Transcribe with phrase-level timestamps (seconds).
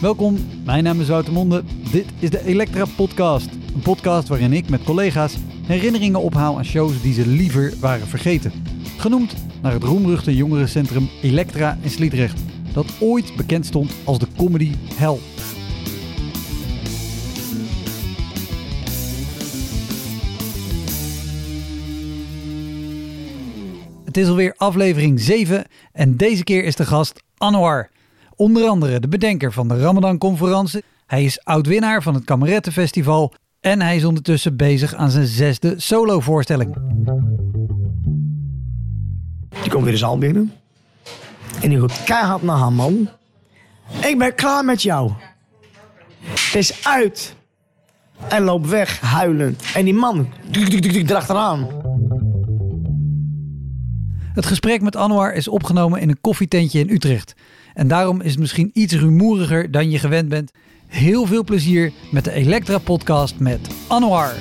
[0.00, 1.62] Welkom, mijn naam is Wouter Monde.
[1.92, 3.48] Dit is de Elektra Podcast.
[3.74, 5.36] Een podcast waarin ik met collega's
[5.66, 8.52] herinneringen ophaal aan shows die ze liever waren vergeten.
[8.96, 12.40] Genoemd naar het roemruchte jongerencentrum Elektra in Sliedrecht,
[12.72, 15.18] dat ooit bekend stond als de comedy hell.
[24.04, 27.90] Het is alweer aflevering 7 en deze keer is de gast Anwar.
[28.40, 30.84] Onder andere de bedenker van de Ramadan-conferentie.
[31.06, 33.32] Hij is oud-winnaar van het Kamerettenfestival.
[33.60, 36.76] En hij is ondertussen bezig aan zijn zesde solovoorstelling.
[39.62, 40.52] Die komt weer de zaal binnen.
[41.62, 43.08] En die gaat keihard naar haar man.
[44.06, 45.12] Ik ben klaar met jou.
[46.20, 47.34] Het is uit.
[48.28, 49.62] En loopt weg, huilend.
[49.74, 50.28] En die man,
[51.10, 51.68] erachteraan.
[54.34, 57.34] Het gesprek met Anwar is opgenomen in een koffietentje in Utrecht.
[57.74, 60.50] En daarom is het misschien iets rumoeriger dan je gewend bent.
[60.86, 64.32] Heel veel plezier met de Elektra podcast met Anwar.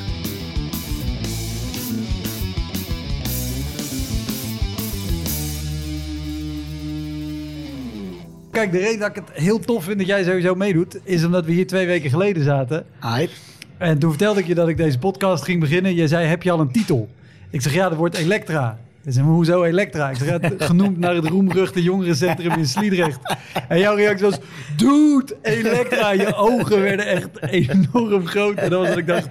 [8.51, 11.45] Kijk, de reden dat ik het heel tof vind dat jij sowieso meedoet, is omdat
[11.45, 12.85] we hier twee weken geleden zaten.
[12.99, 13.33] Aight.
[13.77, 15.93] En toen vertelde ik je dat ik deze podcast ging beginnen.
[15.93, 17.09] Jij zei, heb je al een titel?
[17.49, 18.79] Ik zeg, ja, dat wordt Elektra.
[19.03, 20.09] Hij zei, maar hoezo Elektra?
[20.09, 23.19] Ik ja, genoemd naar het roemruchte jongerencentrum in Sliedrecht.
[23.67, 24.39] En jouw reactie was,
[24.77, 26.11] dude, Elektra.
[26.11, 28.55] Je ogen werden echt enorm groot.
[28.55, 29.27] En dat was dat ik dacht,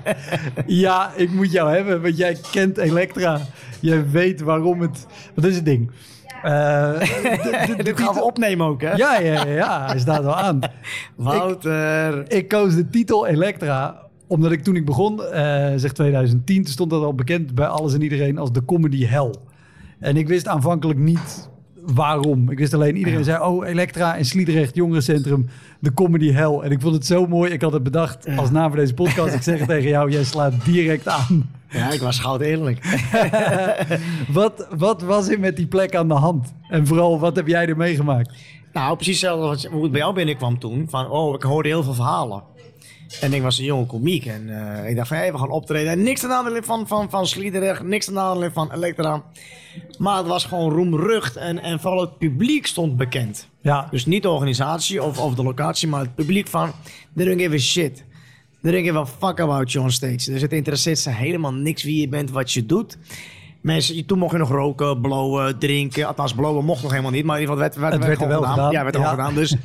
[0.67, 3.41] ja, ik moet jou hebben, want jij kent Elektra.
[3.81, 5.07] Je weet waarom het...
[5.35, 5.91] Wat is het ding?
[6.43, 8.93] Eh, de- de- de Dit gaan we opnemen ook, hè?
[8.93, 10.59] ja, ja, ja, ja, hij staat wel aan.
[11.17, 12.33] Wouter.
[12.33, 16.91] Ik koos de titel Elektra omdat ik toen ik begon, eh, zeg 2010, toen stond
[16.91, 19.35] dat al bekend bij alles en iedereen als de comedy hell.
[20.01, 22.51] En ik wist aanvankelijk niet waarom.
[22.51, 25.49] Ik wist alleen, iedereen zei, oh Elektra in Sliedrecht, jongerencentrum,
[25.79, 26.59] de comedy hell.
[26.59, 29.35] En ik vond het zo mooi, ik had het bedacht als naam voor deze podcast.
[29.35, 31.51] Ik zeg het tegen jou, jij slaat direct aan.
[31.71, 33.01] Ja, ik was goud eerlijk.
[34.33, 36.53] Wat, wat was er met die plek aan de hand?
[36.69, 38.33] En vooral, wat heb jij er meegemaakt?
[38.73, 40.87] Nou, precies hetzelfde als hoe het bij jou binnenkwam toen.
[40.89, 42.43] Van, oh, ik hoorde heel veel verhalen.
[43.21, 44.27] En ik was een jonge komiek.
[44.27, 44.49] En
[44.83, 45.93] eh, ik dacht van, we gaan optreden.
[45.93, 47.83] En niks te nadelen van, van, van Sliedrecht.
[47.83, 49.23] Niks te nadelen van Elektra.
[49.99, 51.37] Maar het was gewoon roemrucht.
[51.37, 53.49] En, en vooral het publiek stond bekend.
[53.61, 56.71] Ja, Dus niet de organisatie of, of de locatie, maar het publiek van...
[57.17, 58.05] They don't give a shit.
[58.63, 60.31] They don't give a fuck about you on stage.
[60.31, 62.99] Dus het interesseert ze helemaal niks wie je bent, wat je doet.
[63.61, 66.07] Mensen, toen mocht je nog roken, blowen, drinken.
[66.07, 67.25] Althans, blowen mocht nog helemaal niet.
[67.25, 68.73] Maar in ieder geval, werd, werd, werd er wel gedaan.
[68.73, 69.11] Ja, werd er Ja.
[69.11, 69.35] gedaan.
[69.35, 69.57] Dus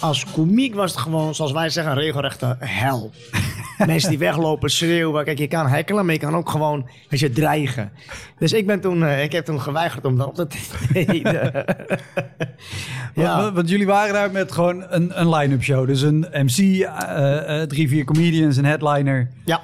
[0.00, 3.10] als komiek was het gewoon, zoals wij zeggen, een regelrechte hel.
[3.86, 5.24] Mensen die weglopen, schreeuwen.
[5.24, 7.92] Kijk, je kan hekkelen, maar je kan ook gewoon, weet je, dreigen.
[8.38, 10.46] Dus ik ben toen, eh, ik heb toen geweigerd om dat op te
[10.92, 11.52] treden.
[13.14, 15.86] Want- Want, want jullie waren daar met gewoon een, een line-up show.
[15.86, 19.30] Dus een MC, eh, eh, drie, vier comedians, een headliner.
[19.44, 19.60] ja.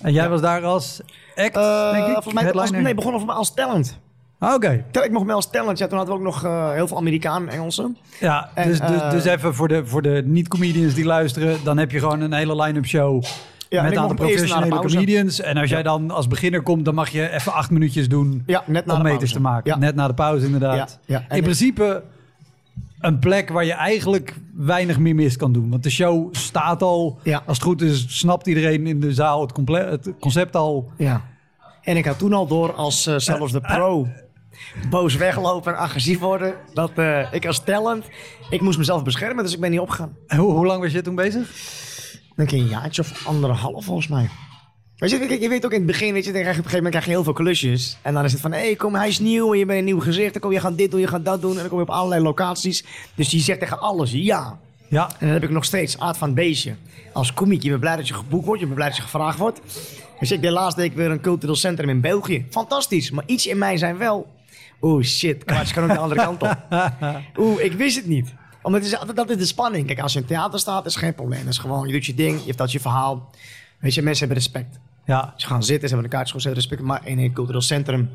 [0.00, 1.00] En jij was daar als
[1.36, 1.54] act,
[1.92, 2.12] denk ik?
[2.12, 3.98] volgens mij als, nee, begonnen voor mij als talent.
[4.38, 4.84] Ah, Oké.
[4.90, 5.78] Tel, ik mocht mee als talent.
[5.78, 7.96] Ja, toen hadden we ook nog eh, heel veel Amerikanen en Engelsen.
[8.20, 11.58] Ja, En, dus, dus, eh, dus even voor de, voor de niet-comedians die luisteren.
[11.64, 13.24] Dan heb je gewoon een hele line-up show
[13.68, 15.40] Ja, met een aantal professionele comedians.
[15.40, 18.62] En als jij dan als beginner komt, dan mag je even acht minuutjes doen Ja,
[18.66, 19.70] net na om de meters te maken.
[19.70, 19.78] Ja.
[19.78, 20.98] Net na de pauze inderdaad.
[21.28, 22.02] In principe
[23.00, 25.70] een plek waar je eigenlijk weinig meer mis kan doen.
[25.70, 27.18] Want de show staat al.
[27.24, 30.90] Als het goed is, snapt iedereen in de zaal het, het concept al.
[30.96, 31.22] Ja.
[31.82, 34.06] En ik had toen al door als eh, zelfs de pro
[34.90, 36.54] boos weglopen en agressief worden.
[36.72, 38.04] Dat eh, ik als talent,
[38.50, 40.16] ik moest mezelf beschermen, dus ik ben niet opgegaan.
[40.26, 41.50] Hoe, hoe lang was je toen bezig?
[42.36, 44.28] Denk een jaartje of anderhalf volgens mij.
[44.98, 46.66] Weet je, kijk, je weet ook in het begin, weet je, dan krijg je op
[46.66, 47.96] een gegeven moment krijg je heel veel klusjes.
[48.02, 49.84] En dan is het van, hé, hey, kom, hij is nieuw en je bent een
[49.84, 50.32] nieuw gezicht.
[50.32, 51.50] Dan kom je gaat dit doen, je gaat dat doen.
[51.50, 52.84] En dan kom je op allerlei locaties.
[53.14, 54.58] Dus die zegt tegen alles ja.
[54.88, 55.08] Ja.
[55.08, 56.74] En dan heb ik nog steeds aard van beestje.
[57.12, 59.38] Als komiek, je bent blij dat je geboekt wordt, je bent blij dat je gevraagd
[59.38, 59.60] wordt.
[60.20, 62.46] Dus ik deed laatst deed ik weer een cultureel centrum in België.
[62.50, 64.36] Fantastisch, maar iets in mij zijn wel...
[64.80, 66.56] Oeh, shit, kwats, kan ook de andere kant op.
[67.44, 68.34] Oeh, ik wist het niet.
[68.62, 69.86] Omdat het is, altijd- dat is de spanning.
[69.86, 71.40] Kijk, als je in theater staat, is geen probleem.
[71.44, 73.30] Dat is gewoon, je doet je ding, je vertelt je verhaal.
[73.78, 74.78] Weet je, mensen hebben respect.
[75.04, 75.34] Ja.
[75.36, 76.80] Ze gaan zitten, ze hebben een kaartje gezet, respect.
[76.82, 78.10] Maar in een cultureel centrum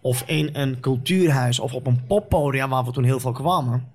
[0.00, 3.88] of in een cultuurhuis of op een poppodium waar we toen heel veel kwamen.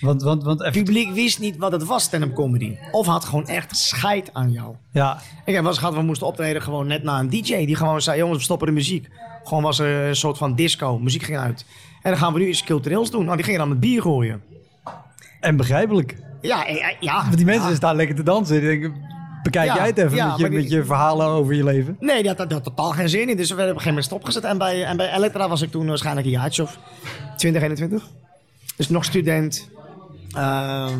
[0.00, 2.76] Want, want, want Het publiek wist niet wat het was, stand-up comedy.
[2.90, 4.74] Of had gewoon echt scheid aan jou.
[4.92, 7.66] ja, Ik heb wel eens gehad, we moesten optreden gewoon net na een DJ.
[7.66, 9.08] Die gewoon zei, jongens, we stoppen de muziek.
[9.44, 11.64] Gewoon was er een soort van disco, muziek ging uit.
[12.02, 13.24] En dan gaan we nu iets cultureels doen.
[13.24, 14.42] Nou, die gingen dan met bier gooien.
[15.40, 16.16] en begrijpelijk.
[16.40, 16.66] Ja,
[17.00, 17.22] ja.
[17.22, 17.74] Want die mensen Ja.
[17.76, 18.60] staan lekker te dansen.
[18.60, 18.94] Die denken,
[19.42, 21.96] bekijk Ja, jij het even ja, met, je, die- met je verhalen over je leven.
[22.00, 23.36] Nee, die had totaal geen zin in.
[23.36, 24.44] Dus we werden op een gegeven moment stopgezet.
[24.44, 26.78] En bij, en bij Elektra was ik toen waarschijnlijk een jaartje of
[27.36, 28.06] 20, 21.
[28.78, 29.68] Dus nog student.
[30.32, 30.94] Ehm,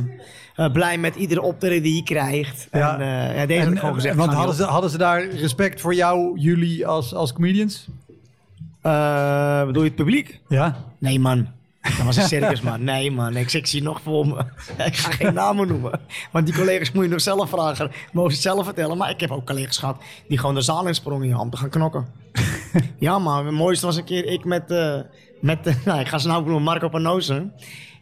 [0.55, 2.69] eh, blij met iedere optreden die je krijgt.
[2.73, 2.99] Ja.
[2.99, 4.17] En eh, ja, deze ik gewoon gezegd.
[4.17, 7.87] want hadden ze, hadden ze daar respect voor jou, jullie als, als comedians?
[8.81, 10.41] Eh, bedoel je het publiek?
[10.49, 10.77] Ja.
[10.99, 11.49] Nee, man.
[11.81, 12.85] Dat was een circus, man.
[12.85, 13.37] Nee, man.
[13.37, 14.45] Ik, ik zie nog voor me.
[14.87, 16.01] Ik ga geen namen noemen.
[16.33, 17.91] Want die collega's moet je nog zelf vragen.
[18.13, 18.97] Mogen ze het zelf vertellen.
[18.97, 22.07] Maar ik heb ook collega's gehad die gewoon de zaal insprongen om te gaan knokken.
[22.99, 24.71] ja, maar het mooiste was een keer ik met...
[25.41, 26.63] met nou, ik ga zijn naam noemen.
[26.63, 27.53] Marco Panozen.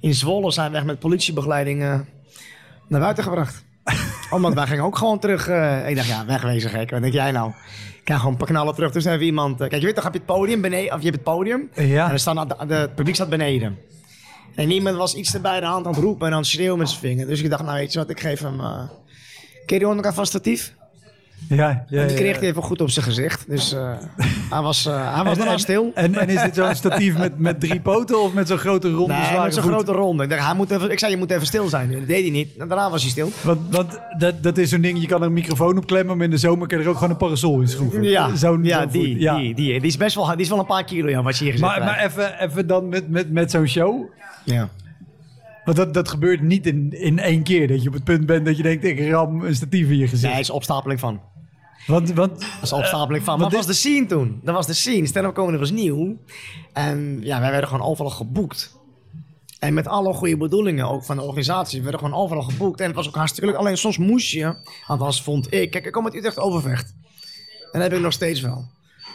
[0.01, 2.01] In Zwolle zijn we echt met politiebegeleiding eh,
[2.89, 3.65] naar buiten gebracht.
[4.31, 5.49] Omdat wij gingen ook gewoon terug.
[5.49, 6.91] eh, ik dacht, ja, wegwezen gek.
[6.91, 7.51] Wat denk jij nou?
[8.01, 8.93] Ik ga gewoon een paar knallen terug.
[8.93, 9.61] Dan hebben we iemand...
[9.61, 10.93] eh, kijk, je weet toch, heb je het podium beneden...
[10.95, 11.71] Of je hebt het podium.
[11.75, 12.07] Ja.
[12.07, 13.79] En er staan, de, de- het publiek staat beneden.
[14.55, 16.89] En iemand was iets erbij de hand aan het roepen en aan het schreeuwen met
[16.89, 17.27] zijn vinger.
[17.27, 18.61] Dus ik dacht, nou weet je wat, ik geef hem...
[18.61, 18.83] Uh,
[19.67, 20.75] je die nog even statief?
[21.49, 23.45] Ja, ja, En die kreeg hij even goed op zijn gezicht.
[23.49, 23.91] Dus eh,
[24.51, 25.91] hij was, eh, hij was En- stil.
[25.95, 29.13] En, en is dit zo'n statief met, met drie poten of met zo'n grote ronde
[29.15, 30.23] Nee, met zo'n grote ronde.
[30.23, 31.93] Ik, dacht, hij moet even, ik zei, je moet even stil zijn.
[31.93, 32.49] Dat deed hij niet.
[32.59, 33.31] En daarna was hij stil.
[33.43, 36.25] Want, want dat, dat is zo'n ding, je kan er een microfoon op klemmen, maar
[36.25, 38.03] in de zomer kan je er ook gewoon een parasol in schroeven.
[38.03, 39.21] Ja, Zo'n- ja, die.
[39.21, 39.37] Ja.
[39.37, 41.45] Die, die, die is best wel, die is wel een paar kilo, ja, wat je
[41.45, 44.05] hier gezegd Maar, maar even, even dan met, met, met zo'n show.
[44.45, 44.69] Ja.
[45.67, 47.69] Want dat, dat gebeurt niet in, in één keer.
[47.69, 50.09] Dat je op het punt bent dat je denkt, ik ram een statief in je
[50.09, 50.33] gezicht.
[50.33, 51.21] Nee, is opstapeling van.
[51.87, 53.33] Want, want Dat is opstapeling van.
[53.33, 54.41] Maar want dat was de scene toen.
[54.43, 55.07] Dat was de scene.
[55.07, 56.17] Stand-up comedy was nieuw.
[56.73, 58.77] En ja, wij werden gewoon overal geboekt.
[59.59, 62.81] En met alle goede bedoelingen, ook van de organisatie, we werden gewoon overal geboekt.
[62.81, 63.59] En het was ook hartstikke leuk.
[63.59, 64.55] Alleen soms moest je,
[64.87, 66.95] althans vond ik, kijk, ik kom uit Utrecht Overvecht.
[67.61, 68.65] En dat heb ik nog steeds wel.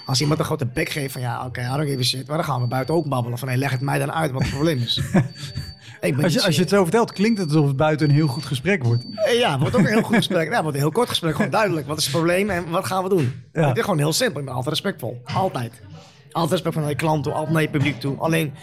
[0.06, 2.28] Als iemand een grote bek geeft van ja, oké, I don't give a shit.
[2.28, 4.42] Maar dan gaan we buiten ook babbelen van hey, leg het mij dan uit wat
[4.42, 5.02] het probleem is.
[6.02, 8.46] als je, als je het zo vertelt, klinkt het alsof het buiten een heel goed
[8.46, 9.06] gesprek wordt.
[9.16, 10.48] Eh, Ja, het wordt ook een heel goed gesprek.
[10.48, 11.36] Ja, het wordt een heel kort gesprek.
[11.36, 11.88] Gewoon duidelijk.
[11.88, 13.32] Wat is het probleem en wat gaan we doen?
[13.54, 13.68] Ja.
[13.68, 14.40] Het is gewoon heel simpel.
[14.40, 15.22] Ik ben altijd respectvol.
[15.34, 15.82] Altijd.
[16.32, 17.34] Altijd respect naar je klant toe.
[17.34, 18.18] Altijd naar je publiek toe.
[18.18, 18.54] Alleen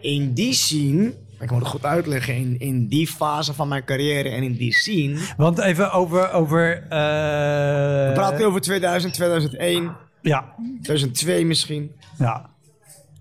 [0.00, 1.14] in die scene...
[1.40, 2.34] Ik moet het goed uitleggen.
[2.34, 5.18] In, in die fase van mijn carrière en in die scene...
[5.36, 6.32] Want even over...
[6.32, 10.44] over eh, We praten over 2000, 2001, Ja,
[10.82, 11.92] 2002 misschien.
[12.18, 12.48] ja.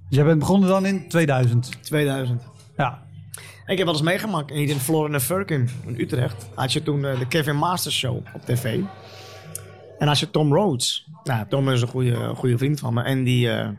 [0.09, 1.71] Dus jij bent begonnen dan in 2000.
[1.83, 2.41] 2000.
[2.77, 3.01] Ja.
[3.69, 4.49] Ik heb wel eens meegemaakt.
[4.51, 6.49] Hier in Florida Firkin in Utrecht.
[6.53, 8.79] Had je toen eh, de Kevin Masters Show op tv.
[9.99, 11.07] En als je Tom Rhodes.
[11.23, 13.01] Nou, Tom is een goede, goede vriend van me.
[13.01, 13.69] En die eh,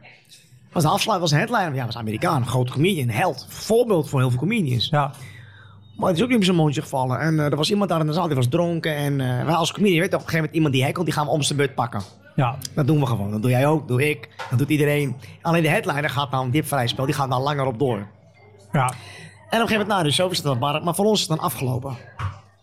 [0.72, 1.74] was de afsluiter, was een headliner.
[1.74, 2.46] Ja, was Amerikaan.
[2.46, 3.08] Groot comedian.
[3.08, 3.46] Held.
[3.48, 4.88] Voorbeeld voor heel veel comedians.
[4.88, 5.12] Ja.
[5.96, 7.20] Maar het is ook niet op zijn mondje gevallen.
[7.20, 8.94] En eh, er was iemand daar in de zaal die was dronken.
[8.94, 11.26] En wij als comedian, weet je, op een gegeven moment iemand die hekkelt, die gaan
[11.26, 12.02] we om zijn beurt pakken.
[12.34, 12.56] Ja.
[12.74, 13.30] Dat doen we gewoon.
[13.30, 15.16] Dat doe jij ook, doe ik, dat doet iedereen.
[15.42, 18.06] Alleen de headliner gaat dan, dit vrij spel, die gaat dan langer op door.
[18.72, 18.92] Ja.
[19.50, 21.28] En op een gegeven moment, nou, de show is het maar, maar voor ons is
[21.28, 21.96] het dan afgelopen.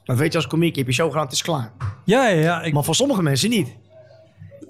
[0.03, 1.71] Dat weet je als komiek, je hebt je show gedaan, het is klaar.
[2.03, 2.61] Ja, ja, ja.
[2.61, 3.75] Ik, Maar voor sommige mensen niet.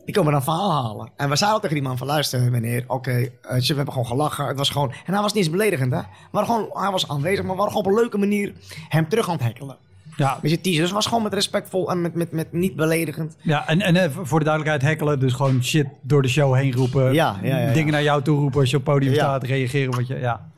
[0.05, 1.09] Die komen dan verhaal halen.
[1.15, 4.47] En we zeiden tegen die man van, luister meneer, oké, eh, we hebben gewoon gelachen.
[4.47, 6.01] Het was gewoon, en hij was niet eens beledigend, hè.
[6.31, 8.53] Maar gewoon, hij was aanwezig, maar we waren gewoon op een leuke manier
[8.89, 9.77] hem terug aan het hekkelen.
[10.15, 10.39] ja.
[10.41, 13.35] Weet je, teaser, dus was gewoon met respectvol en met, met, met niet beledigend.
[13.41, 15.19] Ja, en, en eh, voor de duidelijkheid, hekkelen.
[15.19, 17.13] Dus gewoon shit door de show heen roepen.
[17.13, 17.73] Ja, ja, ja, ja.
[17.73, 19.43] Dingen naar jou toe roepen als je op podium staat.
[19.43, 20.19] Reageren wat je...
[20.19, 20.49] Ja.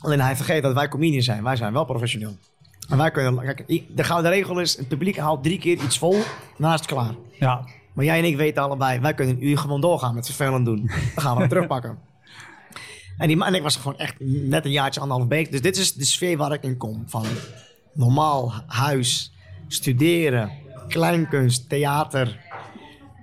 [0.00, 1.42] Alleen hij vergeet dat wij comedians zijn.
[1.42, 2.36] Wij zijn wel professioneel.
[2.88, 6.16] En wij kunnen, kijk, de gouden regel is, het publiek haalt drie keer iets vol,
[6.58, 7.14] daarna is het klaar.
[7.38, 7.64] Ja.
[7.92, 10.86] Maar jij en ik weten allebei, wij kunnen een uur gewoon doorgaan met vervelend doen.
[10.86, 11.98] Dan gaan we hem terugpakken.
[13.16, 15.50] En, die en ik was gewoon echt net een jaartje, anderhalf week.
[15.50, 17.02] Dus dit is de sfeer waar ik in kom.
[17.06, 17.24] Van
[17.92, 19.32] normaal huis,
[19.68, 20.50] studeren,
[20.88, 22.40] kleinkunst, theater.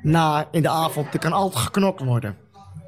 [0.02, 2.38] Na, in de avond, er kan altijd geknokt worden.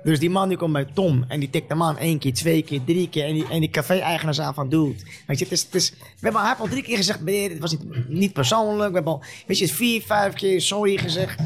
[0.04, 2.62] Dus die man die komt bij Tom en die tikt hem aan één keer, twee
[2.62, 3.26] keer, drie keer.
[3.26, 4.96] En die, en die café-eigenaar zei van, dude,
[5.28, 7.72] weet je, het is, het is, we hebben, al drie keer gezegd, meneer, het was
[7.72, 8.90] niet, niet persoonlijk.
[8.90, 11.40] We hebben al, weet je, vier, vijf keer sorry gezegd.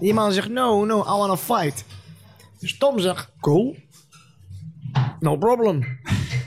[0.00, 1.84] Die man zegt, no, no, I wanna fight.
[2.58, 3.76] Dus Tom zegt, cool.
[5.20, 6.00] No problem.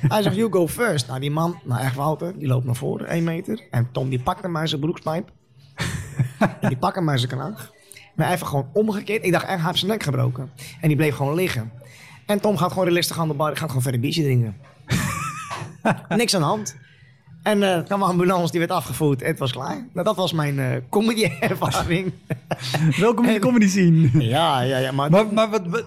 [0.08, 1.08] Hij zegt, you go first.
[1.08, 3.68] Nou, die man, nou echt Wouter, die loopt naar voren, één meter.
[3.72, 5.32] En Tom die pakt hem uit zijn broekspijp.
[6.68, 7.74] die pakt hem uit zijn kraag.
[8.16, 9.26] Maar even gewoon omgekeerd.
[9.26, 10.50] Ik dacht, hij heeft zijn nek gebroken.
[10.82, 11.72] En die bleef gewoon liggen.
[12.26, 13.58] En Tom gaat gewoon realistisch aan de bar.
[13.58, 14.56] Gaat gewoon verder biertje drinken.
[16.18, 16.76] Niks aan de hand.
[17.44, 19.22] En eh kwam een ambulance, die werd afgevoerd.
[19.22, 19.88] En het was klaar.
[19.94, 22.12] Nou, dat was mijn eh comedy-ervaring.
[23.00, 24.10] Welkom in de comedy scene.
[24.24, 24.92] ja, ja, ja.
[24.92, 25.86] Maar, Maar, maar wat, wat-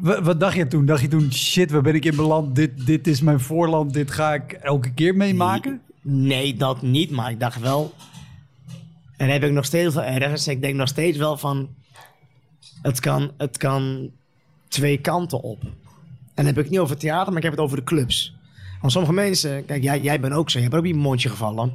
[0.00, 0.86] Wa- Wat dacht je toen?
[0.86, 2.54] Dacht je toen, shit, waar ben ik in beland?
[2.56, 5.80] Dit, dit is mijn voorland, dit ga ik elke keer meemaken?
[6.02, 7.10] Nee, dat niet.
[7.10, 7.92] Maar ik dacht wel...
[9.18, 10.48] En heb ik nog steeds wel ergens.
[10.48, 11.68] Ik denk nog steeds wel van...
[12.82, 14.10] Het kan, het kan
[14.68, 15.62] twee kanten op.
[15.62, 15.70] En
[16.34, 18.34] dan heb ik het niet over theater, maar ik heb het over de clubs.
[18.80, 19.64] Want sommige mensen...
[19.64, 20.58] Kijk, jij, jij bent ook zo.
[20.58, 21.72] Je hebt ook in je mondje gevallen.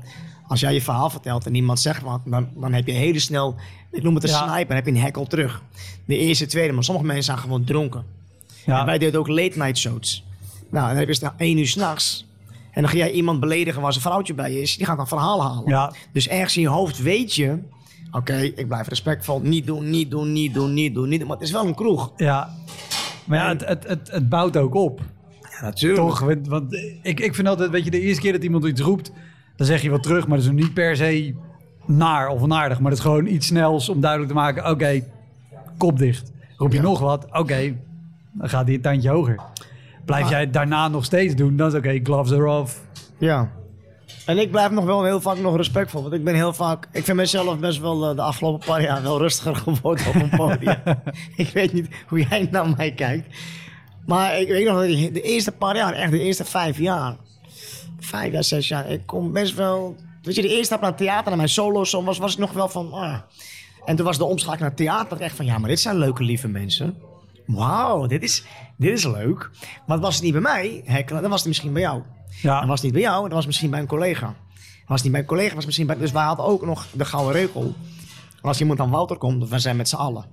[0.48, 2.22] Als jij je verhaal vertelt en iemand zegt wat...
[2.26, 3.56] Dan, dan heb je hele snel...
[3.92, 4.48] Ik noem het een Ja.
[4.48, 4.68] sniper.
[4.68, 5.62] Dan heb je een hekkel terug.
[6.06, 6.74] De eerste, tweede.
[6.74, 8.00] Maar sommige mensen zijn gewoon dronken.
[8.66, 10.24] En Ja, wij deden ook late night shows.
[10.70, 12.26] Nou, dan heb je snel één uur s'nachts.
[12.74, 14.78] En dan ga jij iemand beledigen waar zijn vrouwtje bij is.
[14.78, 15.64] Die gaat dan verhaal halen.
[15.70, 17.58] ja, Dus ergens in je hoofd weet je...
[18.12, 19.40] Oké, ik blijf respectvol.
[19.42, 21.28] Niet doen, niet doen, niet doen, niet doen, niet doen.
[21.28, 22.12] Maar het is wel een kroeg.
[22.18, 22.50] ja.
[23.26, 25.02] Maar ja, het, het, het, het bouwt ook op.
[25.42, 26.02] Ja, natuurlijk.
[26.02, 26.20] Toch?
[26.20, 29.12] Want, want ik, ik vind altijd, weet je, de eerste keer dat iemand iets roept,
[29.56, 31.34] dan zeg je wat terug, maar dat is niet per se
[31.86, 32.80] naar of onaardig.
[32.80, 35.04] Maar dat is gewoon iets snels om duidelijk te maken, oké,
[35.78, 36.32] kop dicht.
[36.58, 36.84] Roep je Ja.
[36.84, 37.76] nog wat, oké,
[38.32, 39.40] dan gaat hij een tandje hoger.
[40.06, 42.82] Blijf Maar- jij daarna nog steeds doen, dan is oké, gloves are off.
[43.18, 43.52] Ja.
[44.26, 46.02] En ik blijf nog wel heel vaak nog respectvol.
[46.02, 46.88] Want ik ben heel vaak...
[46.92, 50.30] Ik vind mezelf best wel eh, de afgelopen paar jaar wel rustiger geworden op een
[50.30, 50.76] podium.
[51.36, 53.28] ik weet niet hoe jij naar mij kijkt.
[54.06, 57.16] Maar ik weet nog dat ik de eerste paar jaar, echt de eerste vijf jaar...
[58.00, 58.90] Vijf jaar, zes jaar.
[58.90, 59.96] Ik kom best wel...
[60.22, 62.70] Weet je, de eerste stap naar theater, naar mijn solo was, was ik nog wel
[62.70, 62.92] van...
[62.94, 63.16] Ah.
[63.86, 65.22] En toen was de omschakeling naar theater.
[65.22, 66.96] echt van, ja, maar dit zijn leuke, lieve mensen.
[67.46, 68.44] Wauw, dit is,
[68.78, 69.50] dit is leuk.
[69.88, 71.22] Maar het was het niet bij mij, hekkelen.
[71.22, 72.02] Dan was het misschien bij jou.
[72.42, 74.26] Ja, Dat was niet bij jou, dat was misschien bij een collega.
[74.26, 74.36] Dat
[74.88, 75.98] was niet bij een collega, was misschien bij...
[75.98, 77.74] Dus wij hadden ook nog de gouden regel.
[78.42, 80.26] Als iemand aan Wouter komt, we zijn met z'n allen.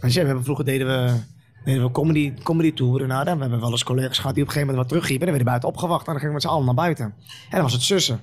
[0.00, 1.20] En we hebben vroeger deden we,
[1.64, 3.08] deden we comedy, comedy touren.
[3.08, 5.26] Nou, dan, we hebben wel eens collega's gehad die op een gegeven moment wat teruggiepen.
[5.28, 7.04] En dan werden we buiten opgewacht en dan gingen we met z'n allen naar buiten.
[7.04, 8.20] En dan was het sussen.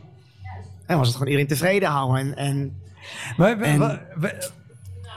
[0.64, 2.18] En dan was het gewoon iedereen tevreden houden.
[2.18, 2.82] En, en
[3.38, 4.34] Maar, En- wa- wa-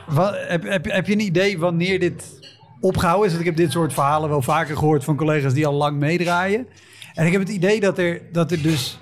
[0.07, 2.39] wa- heb, heb, heb je een idee wanneer dit
[2.81, 3.31] opgehouden is?
[3.33, 6.67] Want ik heb dit soort verhalen wel vaker gehoord van collega's die al lang meedraaien.
[7.15, 8.99] En ik heb het idee dat er, dat er dus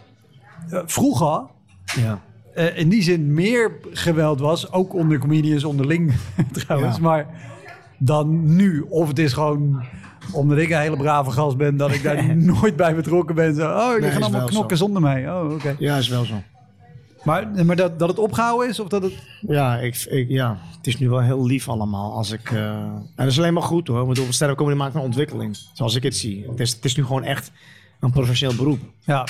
[0.70, 1.42] eh, vroeger
[1.96, 2.20] ja.
[2.54, 4.72] eh, in die zin meer geweld was.
[4.72, 6.14] Ook onder comedians onderling
[6.66, 6.96] trouwens.
[6.96, 7.02] Ja.
[7.02, 7.26] Maar
[7.98, 8.80] dan nu.
[8.88, 9.84] Of het is gewoon
[10.32, 11.76] omdat ik een hele brave gast ben.
[11.76, 13.54] Dat ik daar nooit bij betrokken ben.
[13.54, 14.84] Zo, oh, jullie Nee, gaan allemaal knokken zo.
[14.84, 15.30] zonder mij.
[15.32, 15.74] Oh, oké.
[15.78, 16.34] ja, is wel zo.
[17.24, 18.80] Maar, maar dat, dat het opgehouden is?
[18.80, 19.12] Of dat het...
[19.40, 22.12] Ja, ik, ik, ja, het is nu wel heel lief allemaal.
[22.12, 24.06] Als ik, eh, en dat is alleen maar goed hoor.
[24.06, 25.56] Want sterren comedy maakt een ontwikkeling.
[25.72, 26.44] Zoals ik het zie.
[26.48, 27.52] Het is, het is nu gewoon echt
[28.00, 28.80] een professioneel beroep.
[29.00, 29.26] Ja,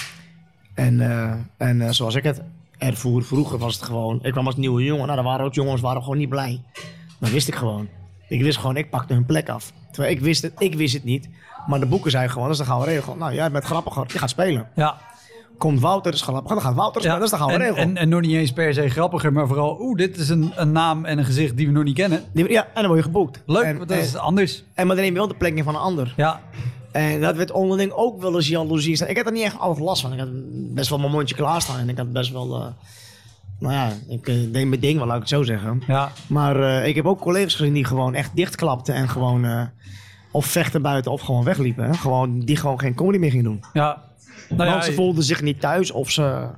[0.74, 1.34] En, eh,
[1.68, 2.42] en eh, zoals ik het
[2.78, 4.18] ervoer, vroeger was het gewoon...
[4.22, 5.04] Ik kwam als nieuwe jongen.
[5.04, 6.60] Nou, daar waren ook jongens waren gewoon niet blij.
[7.18, 7.88] Dat wist ik gewoon.
[8.28, 9.72] Ik wist gewoon, ik pakte hun plek af.
[9.90, 11.28] Terwijl ik wist het, ik wist het niet.
[11.66, 13.14] Maar de boeken zeiden gewoon, dat is de gouden regel.
[13.16, 14.68] Nou, jij bent grappiger, je gaat spelen.
[14.74, 14.96] ja.
[15.58, 17.18] Komt Wouter, dat is grappiger, dan gaat Wouter spelen.
[17.18, 17.82] Dat is de gouden en, regel.
[17.82, 19.76] En, en nog niet eens per se grappiger, maar vooral...
[19.80, 22.23] Oeh, dit is een, een naam en een gezicht die we nog niet kennen.
[22.32, 23.42] Die- ja, en dan word je geboekt.
[23.46, 24.64] Leuk, En, want dat is anders.
[24.75, 26.12] en maar dan neem je wel de plek in van een ander.
[26.16, 26.40] Ja,
[26.92, 29.06] En dat werd onderling ook wel eens jaloezie.
[29.06, 30.12] Ik had er niet echt altijd last van.
[30.12, 30.28] Ik had
[30.75, 31.78] best wel mijn mondje klaarstaan.
[31.78, 32.54] En ik had best wel...
[32.54, 32.66] eh,
[33.58, 35.82] nou ja, ik eh, deed mijn ding wel, laat ik het zo zeggen.
[35.87, 36.12] ja.
[36.26, 38.94] Maar eh, ik heb ook collega's gezien die gewoon echt dichtklapten.
[38.94, 39.70] En gewoon...
[40.30, 41.84] of vechten buiten of gewoon wegliepen.
[41.84, 41.94] Hè?
[41.94, 43.61] Gewoon, die gewoon geen comedy meer gingen doen.
[43.73, 44.02] ja.
[44.48, 46.48] Nou Want ze voelden zich niet thuis of ze...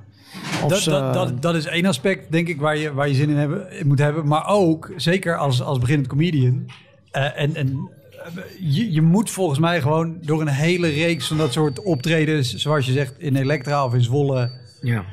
[0.63, 3.13] Of dat, ze dat, dat, dat is één aspect, denk ik, waar je, waar je
[3.13, 4.27] zin in, hebben, in moet hebben.
[4.27, 6.65] Maar ook, zeker als, als beginnend comedian.
[7.11, 11.37] eh, en en eh, je, je moet volgens mij gewoon door een hele reeks van
[11.37, 12.55] dat soort optredens...
[12.55, 14.51] zoals je zegt, in Elektra of in Zwolle...
[14.81, 15.05] ja.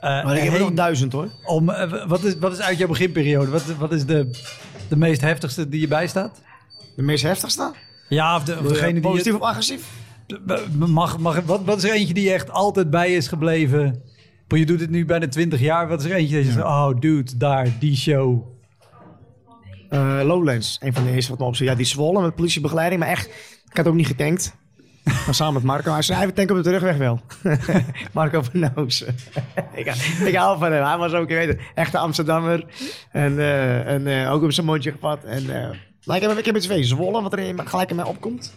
[0.00, 1.28] eh, Maar ik heb er nog duizend hoor.
[1.44, 1.66] om,
[2.06, 3.50] wat, is, wat is uit jouw beginperiode?
[3.50, 4.30] Wat, wat is de,
[4.88, 6.42] de meest heftigste die je bijstaat?
[6.96, 7.72] De meest heftigste?
[8.08, 8.94] Ja, of, de, of degene die...
[8.94, 9.84] je- Positief of agressief?
[10.86, 14.02] Mag, mag, wat, wat is er eentje die echt altijd bij is gebleven?
[14.48, 15.88] Je doet het nu bijna 20 jaar.
[15.88, 18.42] Wat is er eentje dat je zegt, oh dude, daar, die show.
[19.88, 21.66] Eh, Lowlands, een van de eerste wat me opzet.
[21.66, 23.26] Ja, die zwollen met politiebegeleiding, maar echt,
[23.70, 24.56] ik had ook niet getankt.
[25.04, 25.92] Maar samen met Marco.
[25.92, 27.20] Hij zei, hij tanken op de terugweg wel.
[28.12, 29.04] Marco van Noos.
[29.74, 29.86] ik,
[30.24, 30.84] ik hou van hem.
[30.84, 32.64] Hij was ook, je weet het, echte Amsterdammer.
[33.12, 35.24] En, eh, en eh, ook op zijn mondje gepakt.
[35.24, 35.44] En,
[36.04, 38.54] maar ik heb, ik heb iets twee zwollen, wat er in- gelijk in mij opkomt.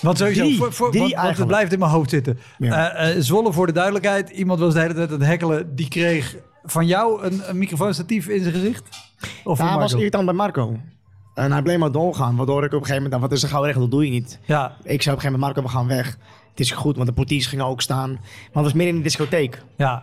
[0.00, 2.38] Want sowieso, Drie, voor, voor, want, want het blijft in mijn hoofd zitten.
[2.58, 2.92] Ja.
[2.92, 4.30] Eh, eh, Zwolle voor de duidelijkheid.
[4.30, 5.74] Iemand was de hele tijd aan het hekkelen.
[5.74, 8.82] Die kreeg van jou een, een microfoonstatief in zijn gezicht?
[9.44, 10.76] Of hij was irritant bij Marco.
[11.34, 13.66] En hij bleef maar doorgaan, waardoor ik op een gegeven moment, wat is de gouden
[13.70, 14.38] regel, dat doe je niet.
[14.44, 16.18] Ja, Ik zei op een gegeven moment, Marco, we gaan weg.
[16.50, 18.10] Het is goed, want de portiers gingen ook staan.
[18.10, 18.20] Maar
[18.52, 19.62] het was midden in de discotheek.
[19.76, 20.02] ja,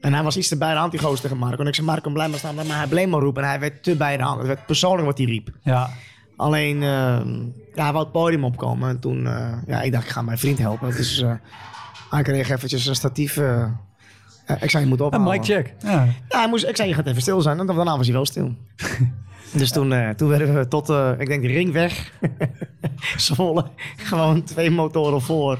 [0.00, 1.60] En hij was iets te bij de hand, die tegen Marco.
[1.62, 2.54] En ik zei, Marco, blijf maar staan.
[2.54, 3.42] Maar hij bleef maar roepen.
[3.42, 4.38] En hij werd te bij de hand.
[4.38, 5.50] Het werd persoonlijk wat hij riep.
[5.62, 5.90] ja.
[6.36, 7.20] Alleen, eh,
[7.74, 8.88] ja, hij wou het podium opkomen.
[8.88, 10.90] En toen, eh, ja, ik dacht, ik ga mijn vriend helpen.
[10.90, 11.32] Dus eh,
[12.10, 13.36] hij kreeg eventjes een statief.
[13.36, 13.66] eh,
[14.60, 15.32] ik zei, je moet Een ophouden.
[15.32, 15.74] mic check.
[15.82, 16.04] Ja.
[16.28, 17.58] Ja, hij moest, ik zei, je gaat even stil zijn.
[17.58, 18.54] En daarna was hij wel stil.
[19.52, 22.12] Dus toen, eh, toen werden we tot, eh, ik denk, de ringweg.
[23.16, 23.64] Zwolle.
[23.96, 25.58] Gewoon twee motoren voor.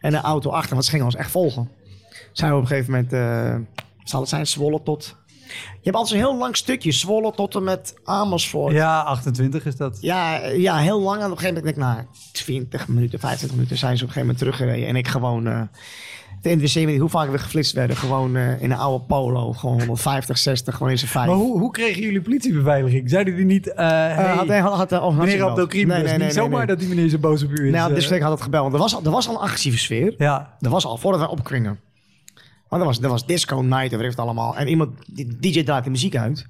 [0.00, 1.70] En een auto achter, want ze gingen ons echt volgen.
[2.32, 3.54] Zijn we op een gegeven moment, eh
[4.04, 5.16] zal het zijn, Zwolle tot...
[5.72, 8.72] Je hebt altijd zo'n heel lang stukje, Zwolle tot en met Amersfoort.
[8.72, 9.98] Ja, 28 is dat.
[10.00, 11.18] Ja, ja, heel lang.
[11.18, 14.08] En op een gegeven moment, denk ik, na 20 minuten, 25 minuten zijn ze op
[14.08, 14.88] een gegeven moment teruggereden.
[14.88, 15.68] En ik gewoon,
[16.48, 17.96] interesseert me niet hoe vaak we geflitst werden.
[17.96, 21.26] Gewoon eh, in een oude polo, gewoon 150, 60, gewoon in zijn vijf.
[21.26, 23.10] Maar hoe, hoe kregen jullie politiebeveiliging?
[23.10, 26.78] Zeiden die niet, eh hey, had, had, had, meneer Abdelkrim, nee, nee, niet zomaar dat
[26.78, 27.72] die meneer zo boos op u is.
[27.72, 28.62] Nou, dus ik had het gebeld.
[28.62, 30.14] Want er was, al, er was al een agressieve sfeer.
[30.18, 31.78] ja, Er was al, voordat we opkringen.
[32.70, 34.56] Maar er was, er was disco night ik het allemaal.
[34.56, 36.46] En iemand, die DJ draait de muziek uit.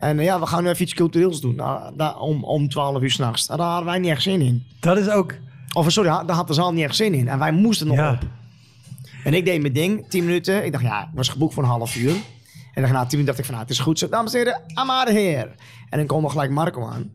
[0.00, 1.54] En eh, ja, we gaan nu even iets cultureels doen.
[1.54, 3.46] Nou, daar, om, om 12 uur s'nachts.
[3.46, 4.64] Daar hadden wij niet echt zin in.
[4.80, 5.34] dat is ook...
[5.72, 7.28] Of sorry, daar had de zaal niet echt zin in.
[7.28, 8.12] En wij moesten nog Ja.
[8.12, 8.18] op.
[9.24, 10.64] En ik deed mijn ding, 10 minuten.
[10.64, 12.10] Ik dacht, ja, ik was geboekt voor een half uur.
[12.74, 14.08] En dan na 10 minuten dacht ik van, nou, het is goed zo.
[14.08, 15.50] Dames en heren, of here.
[15.90, 17.10] En dan kwam nog gelijk Marco aan.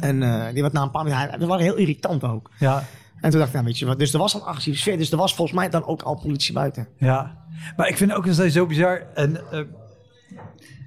[0.00, 2.50] En eh, die was na een paar minuten, hij- dat waren heel irritant ook.
[2.58, 2.84] Ja,
[3.22, 4.98] En toen dacht ik, nou weet je wat, dus er was een agressieve sfeer.
[4.98, 6.88] Dus er was volgens mij dan ook al politie buiten.
[6.96, 7.40] ja.
[7.76, 9.02] Maar ik vind het ook nog steeds zo bizar.
[9.14, 9.60] En eh,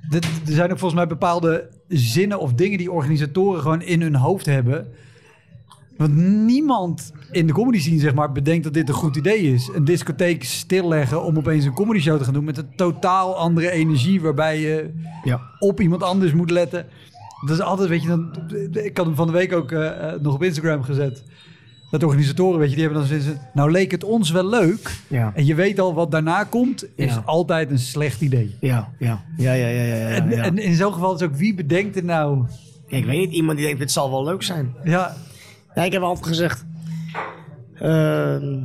[0.10, 4.15] dit- er zijn ook volgens mij bepaalde zinnen of dingen die organisatoren gewoon in hun
[4.15, 4.88] hoofd hebben.
[5.98, 6.15] Want
[6.46, 9.70] niemand in de comedy scene, zeg maar, bedenkt dat dit een goed idee is.
[9.74, 13.72] Een discotheek stilleggen om opeens een comedy show te gaan doen met een totaal andere
[13.72, 15.42] energie waarbij je Ja.
[15.60, 16.86] op iemand anders moet letten.
[17.46, 18.36] Dat is altijd, weet je, dan,
[18.84, 21.24] ik had hem van de week ook eh, eh, nog op Instagram gezet.
[22.00, 25.00] Dat organisatoren, weet je, die hebben dan zoiets nou leek het ons wel leuk.
[25.08, 25.32] Ja.
[25.36, 27.22] En je weet al wat daarna komt, is Ja.
[27.25, 28.56] altijd een slecht idee.
[28.60, 29.96] Ja, ja, ja, ja, ja, ja.
[29.96, 30.44] ja, En, ja.
[30.44, 32.46] en in zo'n geval is ook, wie bedenkt het nou?
[32.88, 34.75] ik weet niet, iemand die denkt, dit zal wel leuk zijn.
[34.84, 35.16] Ja,
[35.75, 36.66] Ja, ik heb altijd gezegd.
[37.80, 38.64] ehm,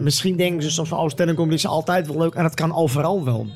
[0.00, 2.34] misschien denken ze soms van, oh, stand-up is altijd wel leuk.
[2.34, 3.46] En dat kan overal wel.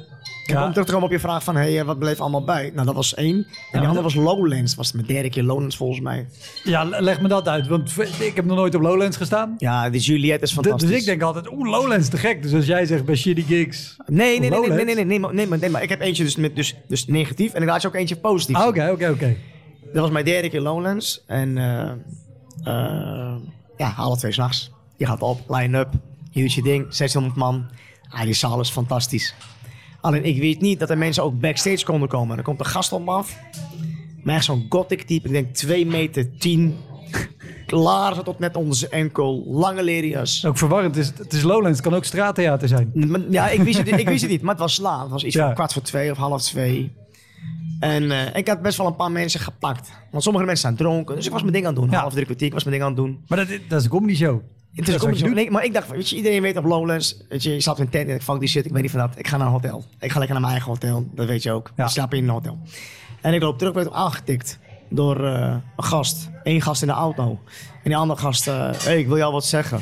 [0.44, 0.64] Kijk, Ja.
[0.64, 2.70] om terug te komen op je vraag van, hey, eh, wat bleef allemaal bij?
[2.74, 3.34] Nou, dat was één.
[3.36, 4.74] En die andere was Lowlands.
[4.74, 6.26] Was mijn derde keer Lowlands volgens mij.
[6.64, 7.66] ja, leg me dat uit.
[7.66, 9.54] Want ik heb nog nooit op Lowlands gestaan.
[9.58, 10.88] Ja, die Juliette is D- fantastisch.
[10.90, 12.42] Dus ik denk altijd, oeh, Lowlands te gek.
[12.42, 13.96] Dus als jij zegt bij Shitty Gigs...
[14.06, 16.00] Nee, nee, nee, nee, nee, nee, nee, nee, maar- nee, maar, nee, maar ik heb
[16.00, 18.56] eentje dus, met, dus, dus negatief en ik laat je ook eentje positief.
[18.56, 19.36] Ah, Oké, oké, oké.
[19.92, 21.22] Dat was mijn derde keer Lowlands.
[21.26, 21.90] En eh
[22.64, 23.34] eh,
[23.76, 24.70] ja, alle twee s'nachts.
[24.96, 25.88] Je gaat op, line-up,
[26.30, 27.66] je ding, 600 man.
[28.08, 29.34] Ah, die zaal is fantastisch.
[30.04, 32.36] Alleen ik weet niet dat er mensen ook backstage konden komen.
[32.36, 33.38] Dan komt een gast op me af.
[34.22, 36.76] Maar echt zo'n gothic type, ik denk 2 meter 10.
[37.66, 40.44] Laarzen tot net onder zijn enkel, lange leren jas.
[40.46, 40.94] Ook verwarrend.
[40.94, 42.92] Het is, het is Lowlands, het kan ook straattheater zijn.
[43.30, 45.02] Ja, ik wist, het, ik wist het niet, maar het was laat.
[45.02, 45.44] Het was iets Ja.
[45.44, 46.92] van kwart voor twee of half twee.
[47.80, 49.90] En eh, ik had best wel een paar mensen gepakt.
[50.10, 51.16] Want sommige mensen zijn dronken.
[51.16, 51.90] Dus ik was mijn ding aan het doen.
[51.90, 52.00] Ja.
[52.00, 53.24] Half drie kwartier, ik was mijn ding aan het doen.
[53.28, 54.40] Maar dat, is- dat is een comedy show.
[54.74, 57.16] Het is nee, maar ik dacht, weet je, iedereen weet op Lowlands.
[57.28, 58.90] Weet je, je staat in een tent en ik fuck die shit, ik weet niet
[58.90, 59.18] van dat.
[59.18, 59.84] Ik ga naar een hotel.
[60.00, 61.72] Ik ga lekker naar mijn eigen hotel, dat weet je ook.
[61.76, 61.84] Ja.
[61.84, 62.58] Ik slaap in een hotel.
[63.20, 64.58] En ik loop terug, werd aangetikt
[64.90, 66.30] door eh, een gast.
[66.42, 67.40] Eén gast in de auto.
[67.58, 69.78] En die andere gast, eh hey, ik wil jou wat zeggen.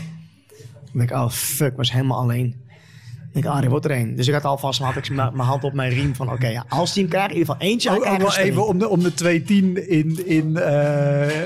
[0.92, 2.60] Ik denk, oh fuck, ik was helemaal alleen.
[3.32, 4.16] Ik denk, ah, er wordt er één.
[4.16, 6.92] Dus ik had alvast had ik mijn hand op mijn riem van, oké, ja, als
[6.92, 9.88] die hem krijgt, in ieder geval eentje, wel een even om de, om de 210
[9.88, 11.42] in, in, eh,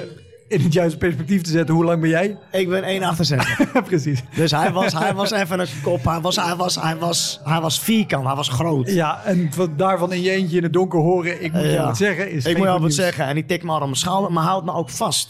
[0.48, 1.74] in het juiste perspectief te zetten.
[1.74, 2.38] Hoe lang ben jij?
[2.52, 3.82] Ik ben 1,68.
[3.84, 4.22] Precies.
[4.34, 6.04] dus hij was, hij was even een kop.
[6.04, 8.90] Hij was, hij, was, hij, was, hij was vierkant, hij was groot.
[8.90, 11.84] Ja, en van daarvan in je eentje in het donker horen, ik moet je Ja.
[11.84, 13.26] wat zeggen, is Ik moet goed wat zeggen.
[13.26, 15.28] En die tikt me al op mijn schouder, maar houdt me ook vast.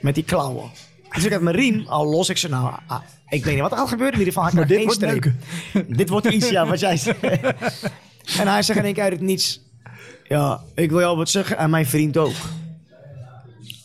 [0.00, 0.70] Met die klauwen.
[1.14, 2.28] Dus ik heb mijn riem al los.
[2.28, 4.14] Ik zei, nou, ah, ik weet niet wat er gaat gebeuren.
[4.20, 5.32] In ieder geval, Maar hij dit wordt streep.
[5.96, 7.22] dit wordt iets, ja, wat jij zegt.
[8.40, 9.60] en hij zegt in één keer uit het niets.
[10.28, 11.58] Ja, ik wil jou wat zeggen.
[11.58, 12.32] En mijn vriend ook.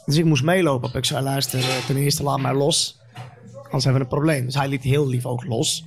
[0.10, 0.94] Dus ik moest meelopen.
[0.94, 3.00] Ik zei, luister, eh, ten eerste laat mij los.
[3.64, 4.46] Anders hebben we een probleem.
[4.46, 5.86] Dus hij liet heel lief ook los.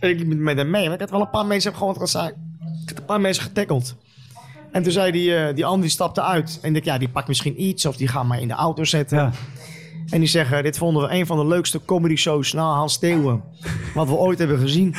[0.00, 0.84] Ik liep met hem mee.
[0.84, 2.30] Maar ik had wel een paar mensen gewoon gezegd.
[2.82, 3.96] Ik had een paar mensen getackeld.
[4.72, 6.58] En toen zei die, eh, die die stapte uit.
[6.62, 7.86] En ik dacht, ja, die pakt misschien iets.
[7.86, 9.18] Of die gaat maar in de auto zetten.
[9.18, 9.30] Ja.
[10.10, 13.42] En die zeggen, dit vonden we een van de leukste comedy shows na Hans Steeuwen.
[13.94, 14.94] Wat we ooit hebben gezien.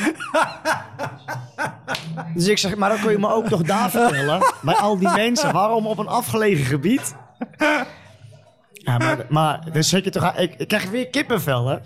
[2.34, 4.40] dus ik zeg, maar dan kun je me ook toch daar vertellen.
[4.62, 5.52] Bij al die mensen.
[5.52, 7.14] Waarom op een afgelegen gebied?
[8.72, 11.76] Ja, maar, maar dan je toch, ik, ik krijg weer kippenvel, hè?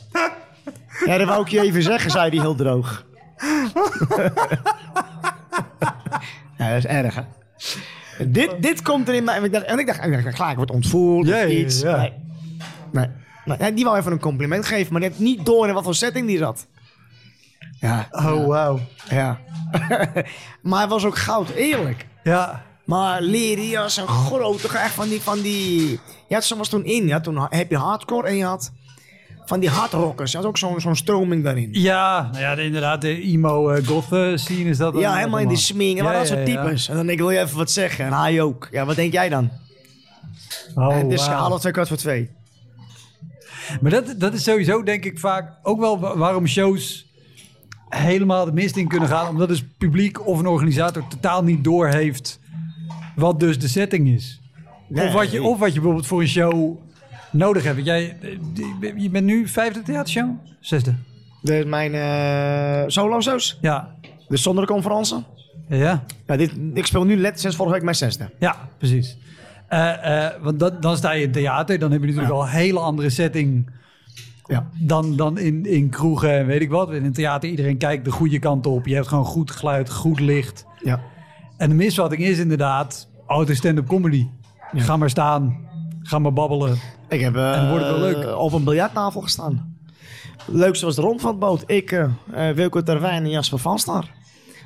[1.04, 3.06] Ja, dat wou ik je even zeggen, zei hij heel droog.
[6.58, 7.22] ja, dat is erg, hè?
[8.26, 9.36] Dit, dit komt er in mij.
[9.36, 11.80] En ik dacht, en ik dacht, ik dacht klaar, ik word ontvoerd of iets.
[11.80, 11.96] ja.
[11.96, 12.12] Nee.
[12.92, 13.06] Nee.
[13.44, 13.58] nee.
[13.58, 15.94] Ja, Die wou even een compliment geven, maar die had niet door in wat voor
[15.94, 16.66] setting die zat.
[17.80, 18.08] Ja.
[18.10, 18.80] Oh, wauw.
[19.08, 19.38] Ja.
[20.62, 22.06] maar hij was ook goud, eerlijk.
[22.22, 22.62] Ja.
[22.88, 25.98] Maar leren jas en grote, echt van die, van die...
[26.28, 28.72] Je had soms toen in, ja, toen heb je hardcore en je had
[29.44, 30.32] van die hardrockers.
[30.32, 31.68] Dat is ook zo'n zo'n stroming daarin.
[31.72, 34.98] Ja, nou ja, de- inderdaad, de emo eh, goth eh, scene is dat.
[34.98, 35.98] Ja, helemaal in die sming.
[35.98, 36.62] En Ja, dat soort ja.
[36.62, 36.88] types.
[36.88, 38.04] En dan denk ik, wil je even wat zeggen?
[38.04, 38.68] En hij ook.
[38.70, 39.50] Ja, wat denk jij dan?
[40.74, 42.30] Oh, en dus twee kwart voor twee.
[43.80, 47.06] Maar dat, dat is sowieso denk ik vaak ook wel wa- waarom shows
[47.88, 49.28] helemaal de mist in kunnen gaan.
[49.28, 52.38] Omdat dus publiek of een organisator totaal niet doorheeft
[53.18, 54.40] wat dus de setting is.
[54.88, 56.78] Nee, of, wat je, of wat je bijvoorbeeld voor een show
[57.32, 57.84] nodig hebt.
[57.84, 60.30] Jij, eh, je bent nu vijfde theatershow?
[60.60, 60.94] Zesde?
[61.42, 63.58] Dus mijn eh solo shows.
[63.60, 63.94] Ja.
[64.28, 65.24] Dus zonder de conferentie.
[65.68, 68.30] Ja, Ja, dit, ik speel nu net sinds vorige week mijn zesde.
[68.38, 69.16] ja precies.
[69.68, 71.78] Eh, eh, want dat, dan sta je in theater.
[71.78, 73.70] Dan heb je natuurlijk al een hele andere setting
[74.46, 74.68] Ja.
[74.80, 76.92] dan, dan in, in kroegen en weet ik wat.
[76.92, 78.86] In een theater, iedereen kijkt de goede kant op.
[78.86, 80.66] Je hebt gewoon goed geluid, goed licht.
[80.82, 81.00] Ja.
[81.56, 84.26] En de misvatting is inderdaad, oh, het is stand-up comedy.
[84.74, 85.68] Ga maar staan,
[86.02, 86.78] ga maar babbelen.
[87.08, 88.36] Ik heb eh, En wordt het wel leuk.
[88.36, 89.76] op een biljarttafel gestaan.
[90.46, 91.62] Het leukste was de rondvaartboot.
[91.66, 92.04] Ik, eh
[92.48, 94.10] eh, Wilco Terwijn en Jasper Van Star.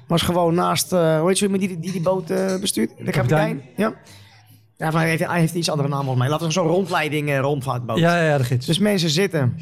[0.07, 2.91] Was gewoon naast, eh hoe heet je, die, die die boot eh, bestuurt?
[3.05, 3.63] De kapitein.
[3.77, 3.95] Ja.
[4.77, 6.29] Ja, maar hij heeft, hij heeft iets andere naam volgens mij.
[6.29, 7.99] Laten we zo'n rondleiding eh, rondvaartboot.
[7.99, 8.67] Ja, ja, ja, de gids.
[8.67, 9.57] Dus mensen zitten.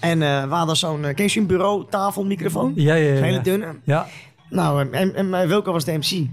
[0.00, 2.72] En eh we hadden zo'n, uh, ken je zo'n bureau, tafel, microfoon?
[2.74, 3.76] ja, ja, hele dunne.
[3.84, 4.06] Ja,
[4.50, 6.26] Nou, eh, en, en eh, Wilco was de MC.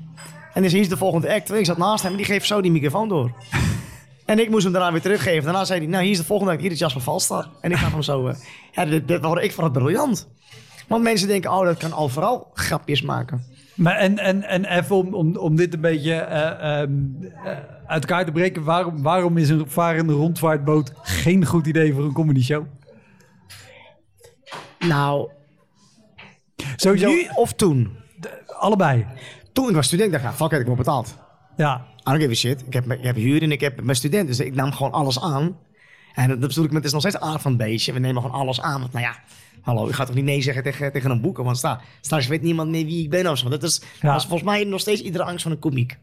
[0.54, 1.52] En dus hier is de volgende act.
[1.54, 3.32] Ik zat naast hem en die geeft zo die microfoon door.
[4.26, 5.44] en ik moest hem daarna weer teruggeven.
[5.44, 6.62] Daarna zei hij, nou hier is de volgende act.
[6.62, 7.48] Hier is Jasper Valstar.
[7.62, 8.28] En ik gaf hem zo...
[8.28, 8.36] eh,
[8.72, 10.28] ja, dit, dit, hoorde ik vond het briljant.
[10.88, 13.44] Want mensen denken, oh, dat kan overal grapjes maken.
[13.76, 16.92] maar en, en, en even om, om, om dit een beetje eh, ehm,
[17.44, 17.52] eh,
[17.88, 18.64] uit elkaar te breken.
[18.64, 22.66] Waarom, waarom is een varende rondvaartboot geen goed idee voor een comedy show?
[24.80, 25.30] Nou,
[26.76, 27.98] Sowieso, nu of toen?
[28.60, 29.06] allebei.
[29.60, 31.16] Toen ik was student, dacht ik, ja, fuck it, ik word betaald.
[31.58, 32.64] Ja, I don't give a shit.
[32.68, 34.28] Ik heb, ik heb huur en ik heb mijn student.
[34.28, 35.58] Dus ik nam gewoon alles aan.
[36.14, 37.94] En dat bedoel ik met, het is nog steeds aard van beestje.
[37.94, 38.80] We nemen gewoon alles aan.
[38.80, 39.16] Want nou ja,
[39.62, 41.38] hallo, ik ga toch niet nee zeggen tegen, tegen een boek.
[41.38, 43.50] Want sta, straks weet niemand meer wie ik ben of zo.
[43.50, 44.12] Dat is, Ja.
[44.12, 45.98] dat is volgens mij nog steeds iedere angst van een komiek.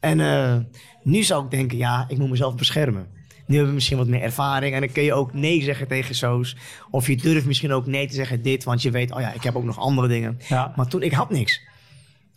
[0.00, 0.56] En eh,
[1.02, 3.06] nu zou ik denken, ja, ik moet mezelf beschermen.
[3.46, 4.74] Nu hebben we misschien wat meer ervaring.
[4.74, 6.56] En dan kun je ook nee zeggen tegen zo's.
[6.90, 8.64] Of je durft misschien ook nee te zeggen dit.
[8.64, 10.38] Want je weet, oh ja, ik heb ook nog andere dingen.
[10.48, 10.72] Ja.
[10.76, 11.60] Maar toen, ik had niks.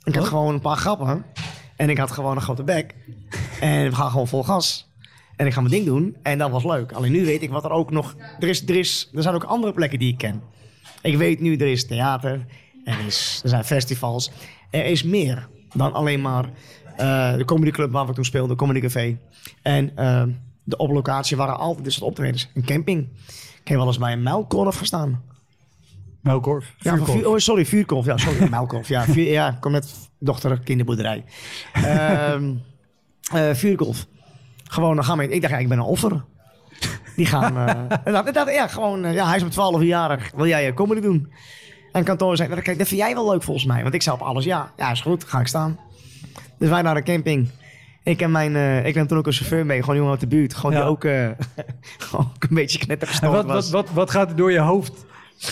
[0.07, 1.25] Ik had gewoon een paar grappen.
[1.75, 2.95] En ik had gewoon een grote bek.
[3.59, 4.91] En we gaan gewoon vol gas.
[5.35, 6.17] En ik ga mijn ding doen.
[6.23, 6.91] En dat was leuk.
[6.91, 8.15] Alleen nu weet ik wat er ook nog...
[8.39, 10.41] Er, is, er, is, er zijn ook andere plekken die ik ken.
[11.01, 12.45] Ik weet nu, er is theater.
[12.85, 14.31] Er, is, er zijn festivals.
[14.69, 16.49] Er is meer dan alleen maar
[16.95, 18.57] eh, de comedyclub waar we toen speelden.
[18.57, 19.17] Comedy Café.
[19.61, 20.23] En eh,
[20.63, 22.49] de op locatie waren altijd soort optredens.
[22.53, 23.07] Een camping.
[23.61, 25.23] Ik heb wel eens bij een muilkorf gestaan.
[26.21, 26.65] Melkorf.
[26.65, 27.17] Ja, van Vuurkorf.
[27.19, 28.05] vuur, oh, sorry, vuurkorf.
[28.05, 28.87] Ja, sorry, muilkorf.
[28.87, 31.23] Ja, vuur, ja, ik kom met dochter kinderboerderij.
[33.33, 34.05] Eh, vuurkorf.
[34.63, 36.23] Gewoon, dan gaan we, ik dacht, ja, ik ben een offer.
[37.15, 37.57] Die gaan,
[38.05, 40.31] en dat, dat, ja, gewoon, eh, ja, hij is op 12 jarig.
[40.35, 41.31] Wil jij uh, comedy doen?
[41.91, 43.81] En kantoor zei, nou, kijk, dat vind jij wel leuk volgens mij.
[43.81, 45.79] Want ik zei op alles, ja, ja, is goed, ga ik staan.
[46.59, 47.49] Dus wij naar de camping.
[48.03, 50.53] Ik en mijn, ik neem toen ook een chauffeur mee, gewoon iemand uit de buurt.
[50.53, 50.81] Gewoon Ja.
[50.81, 51.01] die ook,
[51.97, 53.71] gewoon ook een beetje knettergestoord wat, was.
[53.71, 55.05] wat, wat, wat gaat er door je hoofd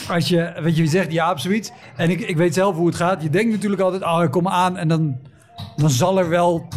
[0.10, 1.72] als je, weet je, je zegt ja op zoiets.
[1.96, 3.22] En ik, ik weet zelf hoe het gaat.
[3.24, 5.18] Je denkt natuurlijk altijd, oh, ik kom aan en dan,
[5.76, 6.68] dan zal er wel...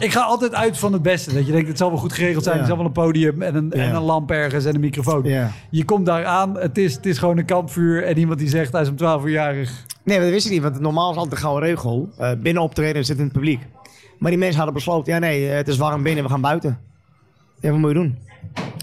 [0.00, 1.34] Ik ga altijd uit van het beste.
[1.34, 2.56] Dat je denkt, het zal wel goed geregeld zijn.
[2.56, 2.60] Ja.
[2.62, 5.24] Er zal wel een podium en een, en een lamp ergens en een microfoon.
[5.24, 5.50] Ja.
[5.70, 8.04] Je komt daar aan, het is, het is gewoon een kampvuur.
[8.04, 9.84] En iemand die zegt, hij is om 12 uur jarig.
[10.04, 12.08] Nee, dat wist ik niet, want normaal is altijd de gouden regel.
[12.18, 13.60] eh, binnen optreden zit in het publiek.
[14.18, 16.78] Maar die mensen hadden besloten, ja nee, eh, het is warm binnen, we gaan buiten.
[17.60, 18.18] Ja, wat moet je doen?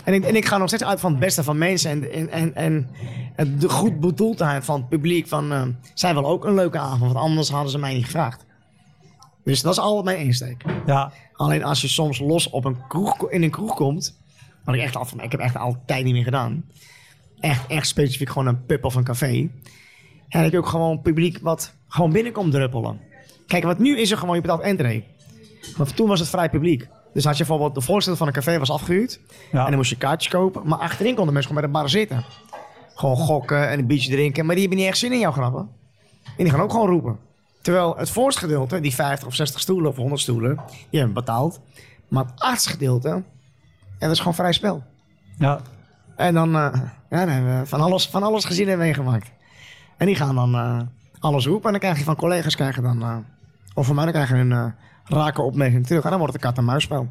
[0.05, 2.29] En ik, en ik ga nog steeds uit van het beste van mensen en, en,
[2.31, 2.89] en, en
[3.35, 5.27] het- de goed bedoeldheid van het publiek.
[5.27, 5.61] Van, eh,
[5.93, 8.45] zij willen ook een leuke avond, want anders hadden ze mij niet gevraagd.
[9.43, 10.63] Dus dat is altijd mijn insteek.
[10.85, 14.17] Ja, Alleen als je soms los op een kroeg, in een kroeg komt,
[14.63, 16.65] wat ik echt van, ik heb echt al tijd niet meer gedaan.
[17.39, 19.49] Echt, echt specifiek gewoon een pub of een café.
[20.29, 22.99] En heb je ook gewoon publiek wat gewoon binnenkomt druppelen.
[23.47, 25.03] Kijk, wat nu is er gewoon, je betaalt entree.
[25.77, 26.87] Maar toen was het vrij publiek.
[27.15, 29.19] Dus had je bijvoorbeeld, de voorzitter van een café was afgehuurd.
[29.51, 29.60] Ja.
[29.60, 30.67] En dan moest je kaartjes kopen.
[30.67, 32.23] Maar achterin konden mensen gewoon bij de bar zitten.
[32.95, 34.45] Gewoon gokken en een biertje drinken.
[34.45, 35.69] Maar die hebben niet echt zin in jouw grappen.
[36.23, 37.19] En die gaan ook gewoon roepen.
[37.62, 41.60] Terwijl het voorste gedeelte, die 50 of 60 stoelen of 100 stoelen, die hebben betaald.
[42.08, 43.23] Maar het achterste gedeelte, en
[43.99, 44.84] dat is gewoon vrij spel.
[45.38, 45.60] ja.
[46.15, 46.73] En dan, eh,
[47.10, 49.32] ja, dan hebben we van alles, van alles gezien en meegemaakt.
[49.97, 50.80] En die gaan dan eh,
[51.19, 51.65] alles roepen.
[51.65, 53.17] En dan krijg je van collega's, krijg je dan, eh,
[53.73, 54.71] of van mij, dan krijg je
[55.07, 56.03] een eh, rake opmerking terug.
[56.03, 57.07] En dan wordt het een kat-en-muisspel.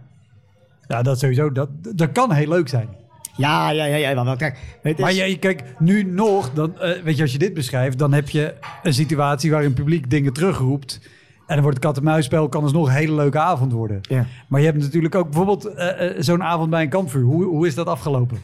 [0.89, 1.53] ja dat sowieso.
[1.53, 2.89] Dat, dat kan heel leuk zijn.
[3.37, 4.25] Ja, ja, ja, ja.
[4.25, 7.99] Want kijk, is, Maar kijk, nu nog, dan, eh, weet je, als je dit beschrijft,
[7.99, 11.01] dan heb je een situatie waarin het publiek dingen terugroept.
[11.47, 14.01] En dan wordt het kat-en-muisspel, kan dus nog een hele leuke avond worden.
[14.01, 14.27] Ja.
[14.49, 17.25] Maar je hebt natuurlijk ook bijvoorbeeld eh, eh, zo'n avond bij een kampvuur.
[17.25, 18.39] Hoe, hoe is dat afgelopen?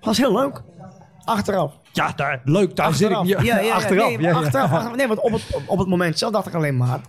[0.00, 0.62] was heel leuk.
[1.24, 1.72] Achteraf.
[1.92, 3.16] Ja, daar, leuk, daar zit ik.
[3.16, 3.44] Achteraf.
[3.44, 4.08] Ja, Ja, ja, achteraf.
[4.08, 4.34] Nee, ja, ja.
[4.36, 4.96] achteraf, achteraf.
[4.96, 7.00] Nee, want op het, op het moment zelf dacht ik alleen maar...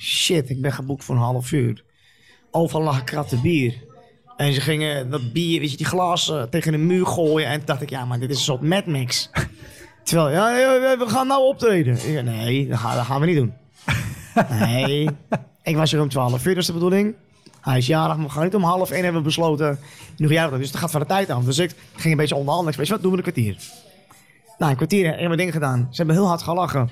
[0.00, 1.84] Shit, ik ben geboekt voor een half uur.
[2.50, 3.74] Overal lag kratten bier.
[4.36, 7.48] En ze gingen dat bier, weet je, die glazen tegen de muur gooien.
[7.48, 9.30] En toen dacht ik, ja, maar dit is een soort Mad Max.
[10.04, 11.94] Terwijl, ja, we gaan nou optreden.
[11.94, 13.52] Ik nee, dat gaan, dat gaan we niet doen.
[14.60, 15.08] Nee,
[15.62, 17.14] ik was er om 12 uur, dat is de bedoeling.
[17.60, 19.78] Hij is jarig, maar we gaan niet om half één hebben we besloten.
[20.16, 21.44] Nog jarig, dus dat gaat van de tijd af.
[21.44, 22.80] Dus ik ging een beetje onderhandelen.
[22.80, 23.56] Ik zei, je wat, doen we een kwartier.
[24.58, 25.88] Nou, een kwartier hebben we dingen gedaan.
[25.90, 26.88] Ze hebben heel hard gelachen.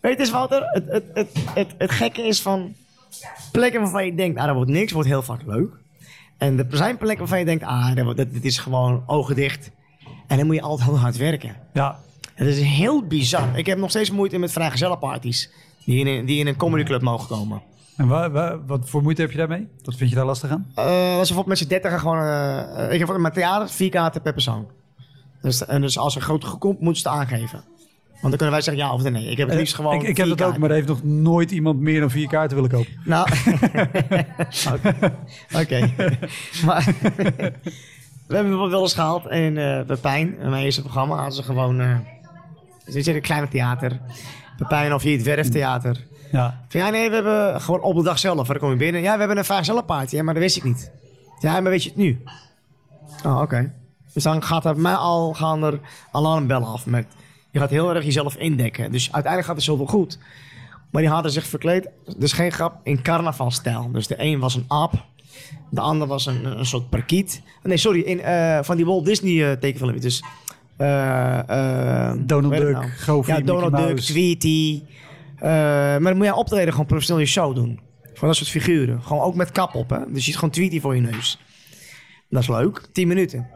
[0.00, 2.74] Weet je, Wouter, het, het, het, het, het gekke is van
[3.52, 5.70] plekken waarvan je denkt, ah, dat wordt niks, wordt heel vaak leuk.
[6.38, 9.70] En er zijn plekken waarvan je denkt, ah, dat, wordt- dit is gewoon ogen dicht.
[10.26, 11.56] En dan moet je altijd heel hard werken.
[11.72, 11.98] Ja.
[12.34, 13.58] Het is heel bizar.
[13.58, 15.50] Ik heb nog steeds moeite met vrijgezellenparties
[15.84, 17.62] die in een, die in een comedyclub mogen komen.
[17.96, 19.68] En wa- wa- wat voor moeite heb je daarmee?
[19.84, 20.66] Wat vind je daar lastig aan?
[20.74, 20.94] Eh als
[21.28, 22.22] je bijvoorbeeld met z'n dertigen gewoon...
[22.22, 24.66] eh, ik heb mijn theater vier kaarten per persoon.
[25.42, 27.64] Dus, en dus als er grote groep komt, moeten ze het aangeven.
[28.20, 29.30] Want dan kunnen wij zeggen ja of nee.
[29.30, 31.50] Ik heb het liefst gewoon ik, ik heb dat ook, maar er heeft nog nooit
[31.50, 32.92] iemand meer dan vier kaarten willen kopen.
[33.04, 33.28] Nou,
[35.62, 35.90] oké.
[36.66, 36.94] maar
[38.26, 41.42] we hebben het wel eens gehaald in eh Pepijn, in mijn eerste programma, hadden ze
[41.42, 41.96] gewoon, eh
[42.88, 44.00] ze zeggen kleine theater.
[44.56, 46.06] Pepijn of hier het Werftheater.
[46.32, 46.64] Ja.
[46.68, 49.00] Van, ja, nee, we hebben gewoon op de dag zelf, dan kom je binnen.
[49.00, 50.90] Ja, we hebben een vrijgezellenparty, ja, maar dat wist ik niet.
[51.38, 52.22] Ja, maar weet je het nu?
[53.24, 53.72] Oh, oké.
[54.14, 55.80] Dus dan gaat er bij mij al, gaan er
[56.12, 57.06] alarmbellen af met...
[57.50, 58.92] Je gaat heel erg jezelf indekken.
[58.92, 60.18] Dus uiteindelijk gaat het zoveel goed.
[60.90, 63.90] Maar die hadden zich verkleed, dus geen grap, in carnavalstijl.
[63.92, 65.04] Dus de een was een aap,
[65.70, 67.42] de ander was een, een soort parkiet.
[67.62, 70.00] Nee, sorry, in, eh, van die Walt Disney eh tekenfilm.
[70.00, 70.22] Dus,
[70.76, 72.88] eh, eh, Donald Duck, nou?
[72.88, 74.00] Goofy, Ja, Donald Duck.
[74.00, 74.82] Tweety.
[75.40, 77.80] Maar dan moet je optreden gewoon professioneel je show doen.
[78.14, 79.02] Voor dat soort figuren.
[79.02, 79.98] Gewoon ook met kap op, hè.
[79.98, 81.38] Dus je ziet gewoon Tweety voor je neus.
[82.30, 83.46] Dat is leuk, 10 minuten.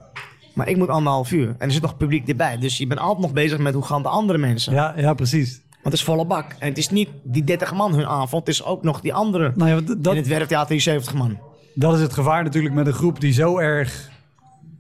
[0.54, 1.48] Maar ik moet anderhalf uur.
[1.48, 2.58] En er zit nog publiek erbij.
[2.58, 4.72] Dus je bent altijd nog bezig met hoe gaan de andere mensen.
[4.72, 5.60] Ja, ja, precies.
[5.70, 6.54] Want het is volle bak.
[6.58, 8.46] En het is niet die 30 man hun avond.
[8.46, 9.52] Het is ook nog die andere.
[9.54, 11.38] Nou ja, want In dat, het werktheater die 70 man.
[11.74, 14.10] dat is het gevaar natuurlijk met een groep die zo erg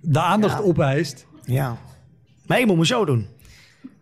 [0.00, 0.64] de aandacht Ja.
[0.64, 1.26] opeist.
[1.44, 1.76] Ja.
[2.46, 3.26] Maar ik moet mijn show doen.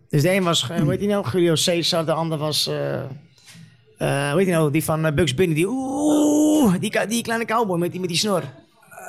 [0.09, 1.25] Dus de een was, eh, hoe heet nou?
[1.31, 2.05] Julio Caesar.
[2.05, 4.71] De ander was, hoe heet die nou?
[4.71, 5.55] Die van eh, Bugs Bunny.
[5.55, 8.43] Die, oeh, die, die kleine cowboy met die, met die snor.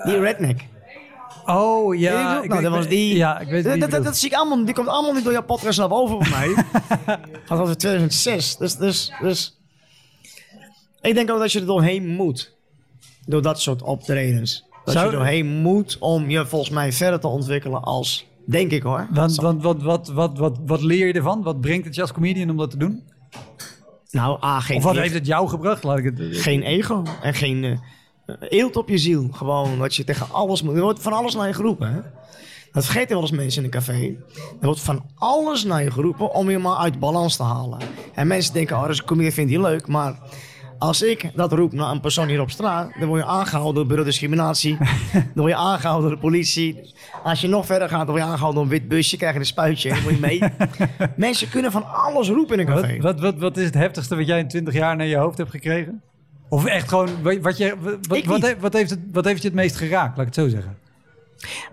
[0.05, 0.65] Die redneck.
[1.47, 3.17] Oh ja, nou, dat was die.
[3.17, 4.65] Ja, ik weet dat, dat, dat, dat zie ik allemaal.
[4.65, 6.65] Die komt allemaal niet door jouw podcast naar boven voor mij.
[7.47, 8.57] Van was het 2006.
[8.57, 9.61] Dus, dus, dus.
[11.01, 12.57] Ik denk ook dat je er doorheen moet.
[13.27, 14.65] Door dat soort optredens.
[14.85, 18.27] Dat Zou- je doorheen moet om je volgens mij verder te ontwikkelen als.
[18.47, 19.07] Denk ik hoor.
[19.11, 21.43] Want, want wat, wat, wat, wat, wat leer je ervan?
[21.43, 23.03] Wat brengt het je als comedian om dat te doen?
[24.11, 25.83] Nou, A, geen, Of wat heeft het jou gebracht?
[25.83, 26.37] Laat ik het...
[26.37, 27.79] geen ego en geen eh,
[28.41, 29.29] eelt op je ziel.
[29.33, 30.75] Gewoon dat je tegen alles moet.
[30.75, 31.93] Er wordt van alles naar je geroepen.
[31.93, 32.01] Hè?
[32.73, 34.17] Dat vergeten wel eens mensen in een café.
[34.61, 37.79] Er wordt van alles naar je geroepen om je maar uit balans te halen.
[38.15, 39.87] En mensen denken, oh, dat is een comedian, vindt hij leuk.
[39.87, 40.15] Maar
[40.79, 43.87] als ik dat roep naar een persoon hier op straat, dan word je aangehouden door
[43.87, 44.77] bureau discriminatie.
[45.13, 46.95] dan word je aangehouden door de politie.
[47.23, 49.39] Als je nog verder gaat, dan word je aangehouden door een wit busje, krijg je
[49.39, 50.43] een spuitje en dan moet je mee.
[51.17, 53.01] mensen kunnen van alles roepen in een Wat, café.
[53.01, 55.51] wat, wat, wat is het heftigste wat jij in 20 jaar naar je hoofd hebt
[55.51, 56.03] gekregen?
[56.53, 58.25] Of echt gewoon, wat, je, wat, wat, Ik
[58.73, 60.17] heeft het, wat heeft je het meest geraakt?
[60.17, 60.79] Laat ik het zo zeggen.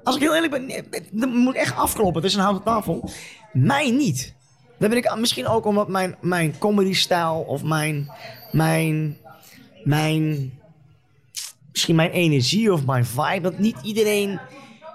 [0.04, 2.22] Als ik heel eerlijk ben, dan moet ik echt afkloppen.
[2.22, 3.10] Het is een houten tafel.
[3.54, 4.34] Mij niet.
[4.78, 8.12] Dan ben ik misschien ook omdat mijn, mijn comedy-stijl of mijn,
[8.52, 9.18] mijn,
[9.84, 10.54] mijn,
[11.72, 14.40] misschien mijn energie of mijn vibe, dat niet iedereen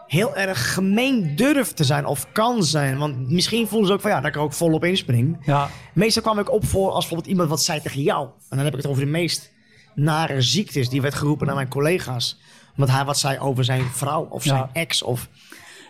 [0.07, 2.99] heel erg gemeen durft te zijn of kan zijn.
[2.99, 5.37] Want misschien voelen ze ook van ja, dat ik er ook volop inspring.
[5.47, 8.27] Ja, Meestal kwam ik op voor als bijvoorbeeld iemand wat zei tegen jou.
[8.27, 9.53] En dan heb ik het over de meest
[9.95, 10.89] nare ziektes.
[10.89, 12.41] Die werd geroepen naar mijn collega's.
[12.77, 14.71] Omdat hij wat zei over zijn vrouw of zijn Ja.
[14.73, 15.03] ex.
[15.03, 15.29] Of...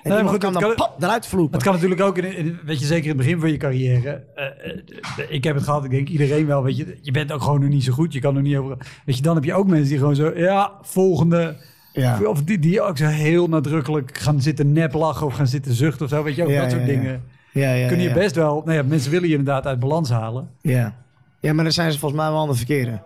[0.02, 1.54] En maar goed, kan dat dan kan- pap, eruit vloepen.
[1.54, 4.24] het kan natuurlijk ook, in, in- weet je, zeker in het begin van je carrière.
[4.34, 4.80] eh, eh,
[5.28, 6.98] ik heb het gehad, ik denk iedereen wel, weet je.
[7.02, 8.76] Je bent ook gewoon nog niet zo goed, je kan er niet over...
[9.04, 11.56] Weet je, dan heb je ook mensen die gewoon zo, ja, volgende...
[11.92, 12.20] Ja.
[12.24, 16.10] Of die, die ook zo heel nadrukkelijk gaan zitten neplachen of gaan zitten zuchten of
[16.10, 16.22] zo.
[16.22, 17.22] Weet je, ook Ja, dat soort ja, dingen.
[17.52, 18.62] Ja, ja, Kun je best wel...
[18.64, 20.50] Nou ja, mensen willen je inderdaad uit balans halen.
[20.60, 20.94] Ja.
[21.40, 23.00] ja, maar dan zijn ze volgens mij wel aan de verkeerde.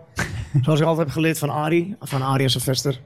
[0.61, 3.01] Zoals ik altijd heb geleerd van Arie, van Arie en Sylvester.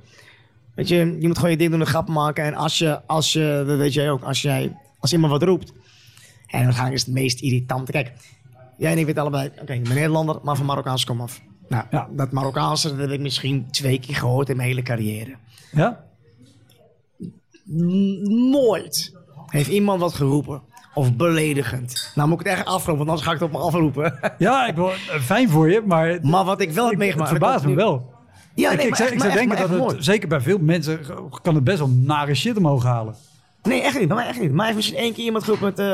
[0.75, 2.43] Weet je, je moet gewoon je ding doen en grappen maken.
[2.43, 5.73] En als je, als je, dat weet jij ook, als jij, als iemand wat roept.
[6.47, 7.91] En waarschijnlijk is het meest irritante.
[7.91, 8.11] Kijk,
[8.77, 11.41] jij en ik weten allebei, oké, ik ben Nederlander, maar van Marokkaans kom af.
[11.67, 12.09] Nou, Ja.
[12.11, 15.35] dat Marokkaanse dat heb ik misschien twee keer gehoord in mijn hele carrière.
[15.71, 16.03] Ja?
[17.71, 19.13] N- Nooit
[19.47, 20.61] heeft iemand wat geroepen.
[20.93, 22.11] Of beledigend.
[22.15, 24.19] Nou moet ik het echt afroepen, want anders ga ik het op me afroepen.
[24.37, 27.07] Ja, ik wil, eh, fijn voor je, maar maar wat ik wel heb ik, het
[27.07, 27.29] meegemaakt...
[27.29, 28.13] verbaast me wel.
[28.55, 30.41] Ja, ik, nee, ik maar zou, echt- ik zou echt- denken dat het, zeker bij
[30.41, 30.99] veel mensen,
[31.41, 33.15] kan het best wel nare shit omhoog halen.
[33.63, 34.07] Nee, echt niet.
[34.07, 34.51] Bij mij echt niet.
[34.51, 35.79] Maar heeft misschien één keer iemand geroepen met...
[35.79, 35.85] eh,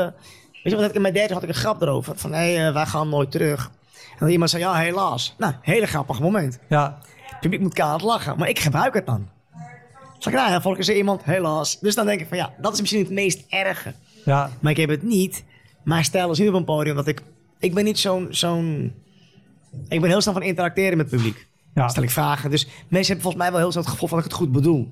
[0.62, 2.12] weet je wat, in mijn derde had ik een grap erover.
[2.16, 3.70] Van, hé, hey, wij gaan nooit terug.
[4.10, 5.34] En dan iemand zei, ja, helaas.
[5.38, 6.58] Nou, hele grappig moment.
[6.68, 9.28] Ja, Het publiek moet kaart lachen, maar ik gebruik het dan.
[10.18, 11.78] Zeg ik, nou volgens iemand, helaas.
[11.80, 13.92] Dus dan denk ik van, ja, dat is misschien het meest erge.
[14.24, 15.44] Ja, Maar ik heb het niet.
[15.84, 17.22] Maar stel eens niet op een podium dat ik...
[17.58, 18.26] Ik ben niet zo'n...
[18.30, 18.94] zo'n
[19.88, 21.46] ik ben heel snel van interacteren met het publiek.
[21.74, 21.88] ja.
[21.88, 22.50] Stel ik vragen.
[22.50, 24.52] Dus mensen hebben volgens mij wel heel snel het gevoel van dat ik het goed
[24.52, 24.90] bedoel.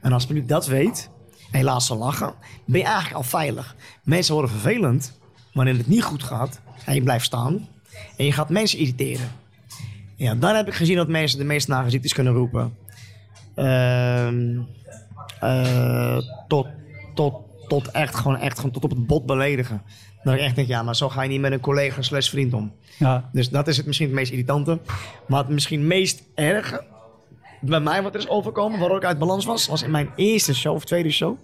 [0.00, 1.10] En als het publiek dat weet,
[1.50, 3.76] en helaas ze lachen, ben je eigenlijk al veilig.
[4.02, 5.18] Mensen worden vervelend
[5.52, 7.68] wanneer het niet goed gaat en je blijft staan
[8.16, 9.30] en je gaat mensen irriteren.
[10.16, 12.76] Ja, dan heb ik gezien dat mensen de meest nare ziektes kunnen roepen.
[15.40, 16.66] Eh, tot,
[17.14, 17.34] tot,
[17.68, 19.82] tot echt gewoon echt gewoon tot op het bot beledigen.
[20.22, 22.54] Dat ik echt denk, ja, maar zo ga je niet met een collega slash vriend
[22.54, 22.72] om.
[22.98, 23.28] ja.
[23.32, 24.78] Dus dat is het misschien het meest irritante.
[25.28, 26.84] Maar het misschien meest erge
[27.60, 30.54] bij mij wat er is overkomen, waardoor ik uit balans was, was in mijn eerste
[30.54, 31.36] show of tweede show.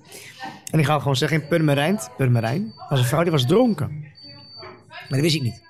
[0.70, 3.88] En ik ga gewoon zeggen, in Purmerijn, Purmerijn, was een vrouw die was dronken.
[4.88, 5.62] Maar dat wist ik niet.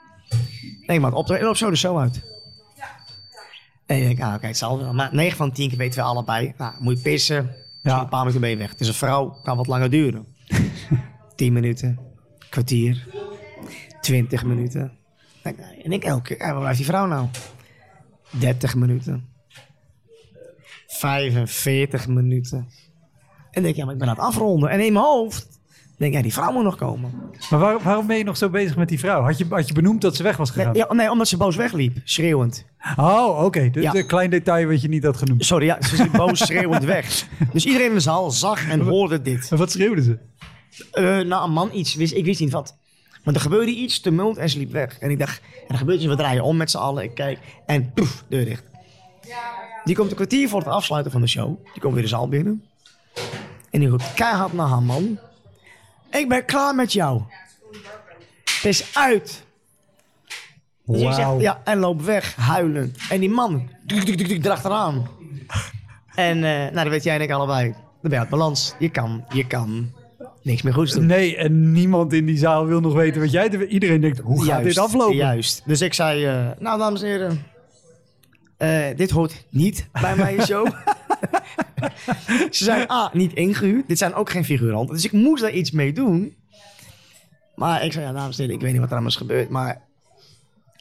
[0.87, 2.23] Nee, maar op, op zo de show uit.
[3.87, 4.93] En ik denk, ah, oké, het zal wel.
[4.93, 6.55] Maar 9 van 10 keer weten we allebei.
[6.59, 8.01] Nou, moet je pissen, Ja.
[8.01, 8.71] een paar minuten ben je weg.
[8.71, 10.27] Het is een vrouw, kan wat langer duren.
[11.37, 11.99] 10 minuten,
[12.51, 13.07] kwartier,
[14.01, 14.93] 20 minuten.
[15.83, 17.29] En ik elke keer, waar blijft die vrouw nou?
[18.31, 19.29] 30 minuten.
[20.87, 22.69] 45 minuten.
[23.51, 24.71] En denk ik, ja, maar ik ben aan het afronden.
[24.71, 25.58] En in mijn hoofd
[25.99, 27.13] denk ja, die vrouw moet nog komen.
[27.51, 29.23] Maar waar- waarom ben je nog zo bezig met die vrouw?
[29.23, 30.75] Had je, had je benoemd dat ze weg was Nee, gegaan?
[30.89, 32.65] ja, nee omdat ze boos wegliep, schreeuwend.
[32.97, 33.71] Oh, oké.
[33.71, 33.95] Dus Ja.
[33.95, 35.45] een klein detail wat je niet had genoemd.
[35.45, 37.27] Sorry, ja, ze liep boos schreeuwend weg.
[37.53, 39.49] Dus iedereen in de zaal zag en hoorde dit.
[39.51, 40.19] En wat schreeuwde ze?
[40.93, 42.77] Eh, nou, een man iets, wist, ik wist niet wat.
[43.25, 44.99] Maar er gebeurde iets, tumult en ze liep weg.
[44.99, 47.03] En ik dacht, er gebeurt iets, we draaien om met z'n allen.
[47.05, 48.63] Ik kijk en poef, deur dicht.
[49.85, 51.65] Die komt een kwartier voor het afsluiten van de show.
[51.73, 52.63] Die komt weer de zaal binnen.
[53.71, 55.19] En die roept keihard naar haar man.
[56.11, 57.23] Ik ben klaar met jou.
[58.45, 59.47] Het is uit.
[60.85, 61.41] Dus ik zeg, Wauw.
[61.41, 62.95] ja, en loopt weg, huilen.
[63.11, 65.09] En die man, duk, erachteraan.
[66.15, 67.71] En eh, nou, dat weet jij en ik allebei.
[67.71, 68.75] Dan ben je uit balans.
[68.79, 69.93] Je kan, je kan
[70.43, 71.07] niks meer goeds doen.
[71.07, 73.67] Nee, en niemand in die zaal wil nog weten wat jij...
[73.67, 75.17] Iedereen denkt, hoe gaat dit aflopen?
[75.17, 75.63] Juist.
[75.67, 77.43] Dus ik zei, eh, nou dames en heren,
[78.57, 80.67] eh, dit hoort niet bij mijn show.
[82.51, 83.89] Ze zijn A, niet ingehuurd.
[83.89, 84.95] Dit zijn ook geen figuranten.
[84.95, 86.37] Dus ik moest daar iets mee doen.
[87.55, 89.49] Maar ik zei, ja dames en heren, ik weet niet wat er allemaal is gebeurd.
[89.49, 89.81] Maar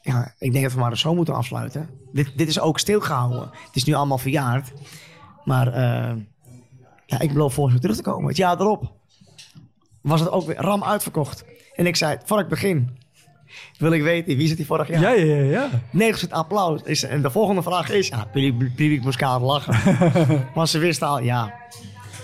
[0.02, 1.90] ja, ik denk dat we maar show moeten afsluiten.
[2.12, 3.50] Dit, dit is ook stilgehouden.
[3.66, 4.72] Het is nu allemaal verjaard.
[5.44, 6.16] Maar eh,
[7.06, 8.28] ja, ik beloof volgend jaar terug te komen.
[8.28, 8.92] Het jaar erop
[10.02, 11.46] was het ook weer ram uitverkocht.
[11.76, 12.98] En ik zei, voor ik begin,
[13.78, 15.02] wil ik weten, wie zit hier vorig jaar?
[15.02, 15.44] Ja, ja, ja.
[15.44, 15.70] ja.
[15.90, 16.82] 90 applaus.
[16.84, 19.76] Is, en de volgende vraag is, ja, publiek, moest kaart lachen.
[20.56, 21.54] Want ze wisten al, ja,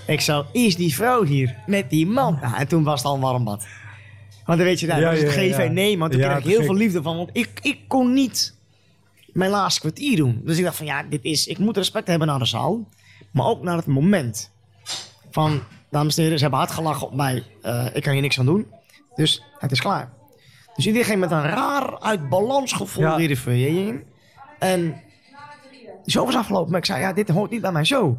[0.08, 2.42] ik zou, is die vrouw hier met die man?
[2.42, 3.66] En toen was het al een warm bad.
[4.46, 5.68] Want dan weet je, nou, Ja, is het geven ja.
[5.70, 6.00] en nemen.
[6.00, 6.66] Want toen kreeg ik heel gek.
[6.66, 7.18] veel liefde van.
[7.18, 8.56] Want ik, ik kon niet
[9.34, 10.42] mijn laatste kwartier doen.
[10.44, 12.88] Dus ik dacht van, ja, dit is, ik moet respect hebben naar de zaal.
[13.32, 14.52] Maar ook naar het moment.
[15.32, 17.44] Van, dames en heren, ze hebben hard gelachen op mij.
[17.62, 18.68] Eh, ik kan hier niks aan doen.
[19.16, 20.12] Dus het is klaar.
[20.76, 23.18] Dus iedereen met een raar uit balans gevoel Ja.
[23.18, 24.04] in.
[24.60, 24.96] En
[26.08, 26.70] show was afgelopen.
[26.72, 28.18] Maar ik zei, ja, dit hoort niet bij mijn show.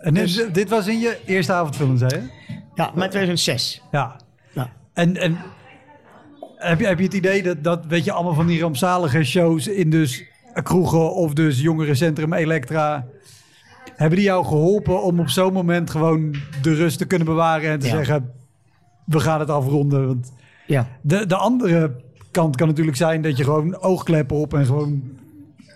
[0.00, 2.54] En dit, Dus- dit was in je eerste avondfilm, zei je?
[2.74, 3.82] Ja, mijn 2006.
[3.90, 4.16] Ja.
[4.52, 4.70] Ja.
[4.92, 5.38] En, en
[6.56, 9.68] heb, je, heb je het idee dat, dat, weet je, allemaal van die rampzalige shows
[9.68, 10.24] in dus
[10.62, 13.06] kroegen of dus jongerencentrum Elektra...
[13.96, 17.78] Hebben die jou geholpen om op zo'n moment gewoon de rust te kunnen bewaren en
[17.78, 17.92] te Ja.
[17.92, 18.32] zeggen,
[19.06, 20.06] we gaan het afronden?
[20.06, 20.32] Want
[20.66, 20.88] Ja.
[21.02, 25.02] de, de andere kant kan natuurlijk zijn dat je gewoon oogkleppen op en gewoon...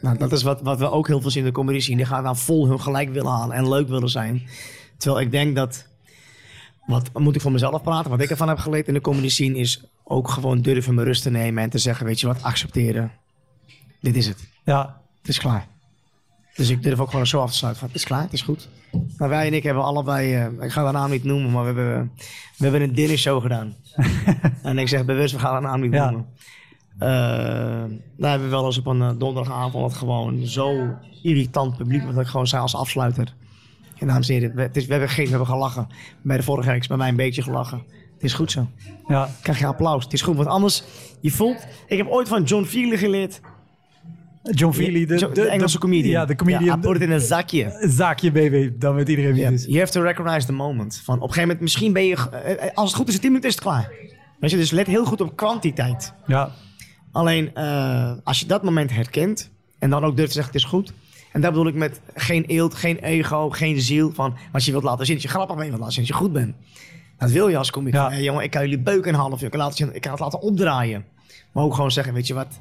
[0.01, 1.97] Nou, dat is wat, wat we ook heel veel zien in de comedy zien.
[1.97, 4.43] Die gaan dan vol hun gelijk willen halen en leuk willen zijn.
[4.97, 5.87] Terwijl ik denk dat...
[6.87, 8.11] Wat moet ik voor mezelf praten?
[8.11, 11.23] Wat ik ervan heb geleerd in de comedy scene is ook gewoon durven mijn rust
[11.23, 13.13] te nemen en te zeggen, weet je wat, accepteren.
[14.01, 14.49] Dit is het.
[14.65, 15.69] Ja, Het is klaar.
[16.59, 18.43] Dus ik durf ook gewoon zo af te sluiten van, het is klaar, het is
[18.43, 18.69] goed.
[19.17, 21.67] Maar wij en ik hebben allebei, eh, ik ga de naam niet noemen, maar we
[21.81, 22.13] hebben,
[22.57, 23.75] we hebben een dinnershow gedaan.
[24.63, 26.11] en ik zeg bewust, we gaan de naam niet Ja.
[26.11, 26.27] noemen.
[26.99, 27.09] Eh,
[28.17, 32.21] daar hebben we wel eens op een eh, donderdagavond wat gewoon zo irritant publiek, wat
[32.21, 33.35] ik gewoon zei als afsluiter.
[33.99, 35.87] En dames en heren, we, het is, we hebben gegeten, we hebben gelachen.
[36.23, 37.83] Bij de vorige reeks bij mij een beetje gelachen.
[38.15, 38.69] Het is goed zo.
[39.09, 40.05] ja, Krijg je applaus.
[40.05, 40.83] Het is goed, want anders,
[41.21, 41.67] je voelt...
[41.87, 43.41] Ik heb ooit van John Feely geleerd.
[44.51, 46.11] John Feely, de, Engelse comedian.
[46.11, 46.65] Ja, de comedian.
[46.65, 47.77] Ja, put in een zakje.
[47.89, 49.65] zaakje BB, dan weet iedereen wie het is.
[49.65, 51.01] You have to recognize the moment.
[51.05, 52.17] Van op een gegeven moment, misschien ben je...
[52.45, 53.91] eh, eh, Als het goed is, in 10 minuten is het klaar.
[54.41, 56.13] Weet je, dus let heel goed op kwantiteit.
[56.27, 56.51] Ja,
[57.13, 59.51] Alleen, eh, als je dat moment herkent...
[59.79, 60.93] en dan ook durft te zeggen, het is goed...
[61.33, 64.13] en daar bedoel ik met geen eelt, geen ego, geen ziel...
[64.15, 65.69] van als je wilt laten zien dat je grappig bent...
[65.69, 66.55] wilt laten zien dat je goed bent.
[67.19, 67.95] Dat wil je als komiek.
[67.95, 68.09] Ja.
[68.11, 69.45] Hey, jongen, ik kan jullie beuken een half uur.
[69.45, 71.05] Ik kan, laten, ik kan het laten opdraaien.
[71.53, 72.61] Maar ook gewoon zeggen, weet je wat?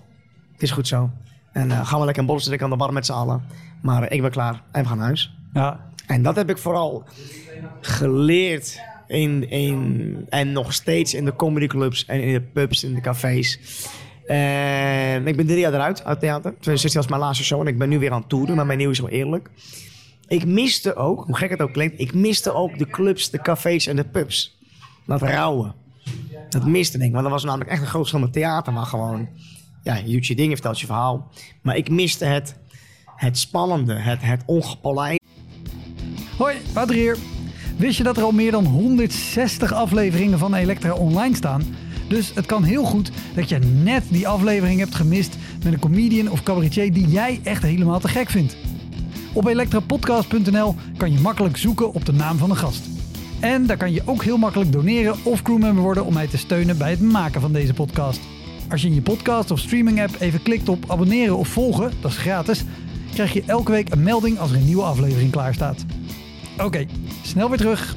[0.54, 1.10] Het is goed zo.
[1.58, 3.44] En eh, gaan we lekker een borrel drinken aan de bar met z'n allen.
[3.82, 5.34] Maar ik ben klaar en we gaan naar huis.
[5.54, 7.04] Ja, en dat heb ik vooral
[7.82, 13.02] geleerd in, in, en nog steeds in de comedyclubs en in de pubs en de
[13.02, 13.60] cafés.
[14.26, 16.52] En ik ben drie jaar eruit uit theater.
[16.52, 18.78] 2016 was mijn laatste show en ik ben nu weer aan het toeren, maar mijn
[18.78, 19.50] nieuw is wel eerlijk.
[20.28, 23.88] Ik miste ook, hoe gek het ook klinkt, ik miste ook de clubs, de cafés
[23.88, 24.58] en de pubs.
[25.06, 25.74] Dat rouwen.
[26.50, 29.28] Dat miste ik, want dat was namelijk echt een groot verschil met theater, maar gewoon,
[29.88, 31.32] ja, je je dingen, vertelt je verhaal.
[31.62, 32.56] Maar ik miste het,
[33.16, 35.26] het spannende, het, het ongepolijste.
[36.38, 37.18] Hoi, Wouter hier.
[37.78, 41.64] Wist je dat er al meer dan 160 afleveringen van Elektra online staan?
[42.08, 46.32] Dus het kan heel goed dat je net die aflevering hebt gemist met een comedian
[46.32, 48.58] of cabaretier die jij echt helemaal te gek vindt.
[49.34, 52.84] Op elektrapodcast.nl kan je makkelijk zoeken op de naam van de gast.
[53.40, 56.78] En daar kan je ook heel makkelijk doneren of crewmember worden om mij te steunen
[56.78, 58.20] bij het maken van deze podcast.
[58.70, 62.12] Als je in je podcast of streaming app even klikt op abonneren of volgen, dat
[62.12, 62.64] is gratis,
[63.14, 65.86] krijg je elke week een melding als er een nieuwe aflevering klaar staat.
[66.64, 66.86] Oké,
[67.22, 67.96] snel weer terug.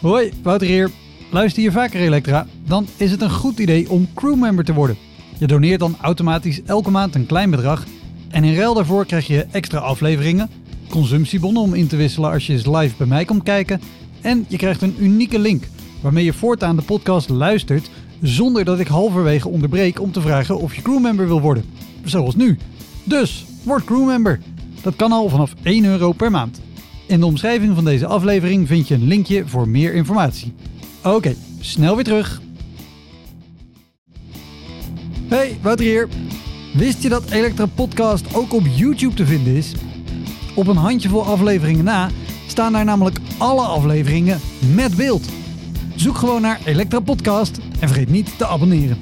[0.00, 0.90] Hoi, Wouter hier.
[1.30, 2.46] Luister je vaker Elektra?
[2.64, 4.96] Dan is het een goed idee om crewmember te worden.
[5.38, 7.84] Je doneert dan automatisch elke maand een klein bedrag.
[8.28, 10.50] En in ruil daarvoor krijg je extra afleveringen,
[10.88, 13.80] consumptiebonnen om in te wisselen als je eens live bij mij komt kijken.
[14.20, 15.64] En je krijgt een unieke link
[16.00, 17.90] waarmee je voortaan de podcast luistert
[18.22, 21.64] zonder dat ik halverwege onderbreek om te vragen of je crewmember wil worden.
[22.04, 22.58] Zoals nu.
[23.04, 24.40] Dus, word crewmember.
[24.82, 26.60] Dat kan al vanaf 1 euro per maand.
[27.06, 30.52] In de omschrijving van deze aflevering vind je een linkje voor meer informatie.
[31.04, 32.40] Oké, snel weer terug.
[35.28, 36.08] Hey, Wouter hier.
[36.74, 39.74] Wist je dat Elektra Podcast ook op YouTube te vinden is?
[40.54, 42.10] Op een handjevol afleveringen na
[42.46, 44.40] staan daar namelijk alle afleveringen
[44.74, 45.28] met beeld.
[45.96, 48.98] Zoek gewoon naar Elektra Podcast en vergeet niet te abonneren.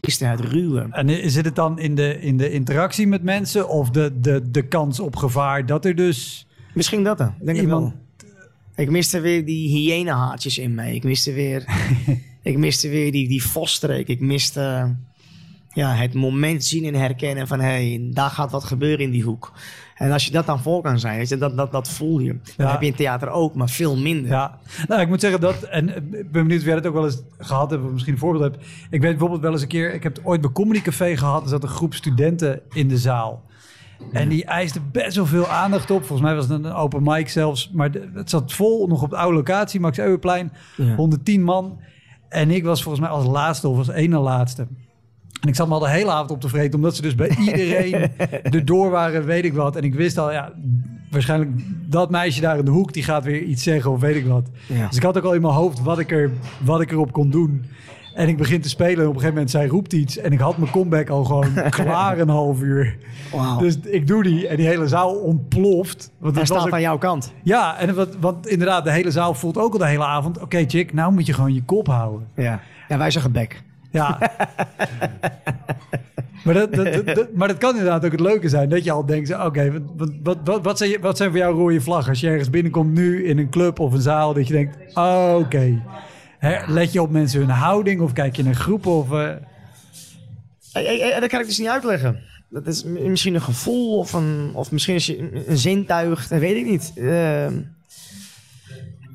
[0.00, 0.86] het ruwe.
[0.90, 4.68] En zit het dan in de, in de interactie met mensen of de, de, de
[4.68, 7.34] kans op gevaar dat er dus Misschien dat dan.
[7.40, 7.86] Denk iemand...
[7.86, 7.92] ik
[8.26, 8.84] wel.
[8.84, 10.94] Ik miste weer die hyënehaartjes in mij.
[10.94, 11.64] Ik miste weer,
[12.42, 14.08] ik miste weer die, die vosstreek.
[14.08, 14.96] Ik miste
[15.78, 17.60] ja, het moment zien en herkennen van...
[17.60, 19.52] hé, hey, daar gaat wat gebeuren in die hoek.
[19.94, 22.32] En als je dat dan voor kan zijn, weet je, dat, dat, dat voel je.
[22.42, 22.70] Dat Ja.
[22.70, 24.30] heb je in theater ook, maar veel minder.
[24.30, 24.58] Ja,
[24.88, 27.22] nou, ik moet zeggen dat, en ik ben benieuwd of jij dat ook wel eens
[27.38, 28.56] gehad hebt, of misschien een voorbeeld hebt.
[28.90, 31.42] Ik weet bijvoorbeeld wel eens een keer, ik heb het ooit bij Comedy Café gehad,
[31.42, 33.46] er zat een groep studenten in de zaal.
[34.12, 35.98] En die eiste best wel veel aandacht op.
[35.98, 37.70] Volgens mij was het een open mic zelfs.
[37.72, 40.52] Maar het zat vol, nog op de oude locatie, Max Euwenplein.
[40.76, 40.94] Ja.
[40.94, 41.78] 110 man.
[42.28, 44.66] En ik was volgens mij als laatste of als ene laatste.
[45.40, 47.28] En ik zat me al de hele avond op te vreten, omdat ze dus bij
[47.46, 48.10] iedereen
[48.42, 49.76] erdoor waren, weet ik wat.
[49.76, 50.52] En ik wist al, ja,
[51.10, 51.50] waarschijnlijk
[51.86, 54.48] dat meisje daar in de hoek, die gaat weer iets zeggen of weet ik wat.
[54.66, 54.86] Ja.
[54.86, 56.30] Dus ik had ook al in mijn hoofd wat ik, er,
[56.64, 57.64] wat ik erop kon doen.
[58.14, 60.16] En ik begin te spelen en op een gegeven moment zij roept iets.
[60.18, 62.96] En ik had mijn comeback al gewoon klaar een half uur.
[63.58, 66.10] Dus ik doe die en die hele zaal ontploft.
[66.18, 67.32] Want Hij staat ook- aan jouw kant.
[67.42, 70.40] Ja, en wat, want inderdaad, de hele zaal voelt ook al de hele avond...
[70.40, 72.28] Oké, chick, nou moet je gewoon je kop houden.
[72.36, 73.62] Ja, ja wij zeggen bek.
[73.90, 74.18] Ja.
[76.44, 78.68] maar, dat, maar kan inderdaad ook het leuke zijn.
[78.68, 79.82] Dat je al denkt, oké,
[80.22, 82.10] wat, wat, wat, zijn, wat zijn voor jou rode vlaggen?
[82.10, 84.34] Als je ergens binnenkomt nu in een club of een zaal...
[84.34, 85.82] dat je denkt, oké.
[86.66, 88.90] Let je op mensen hun houding of kijk je naar groepen?
[88.90, 89.34] Of, eh,
[90.72, 92.20] Hey, hey, dat kan ik dus niet uitleggen.
[92.50, 96.40] Dat is misschien een gevoel of, een, of misschien is je een, een zintuig, dat
[96.40, 96.92] weet ik niet.
[96.96, 97.60] Ehm,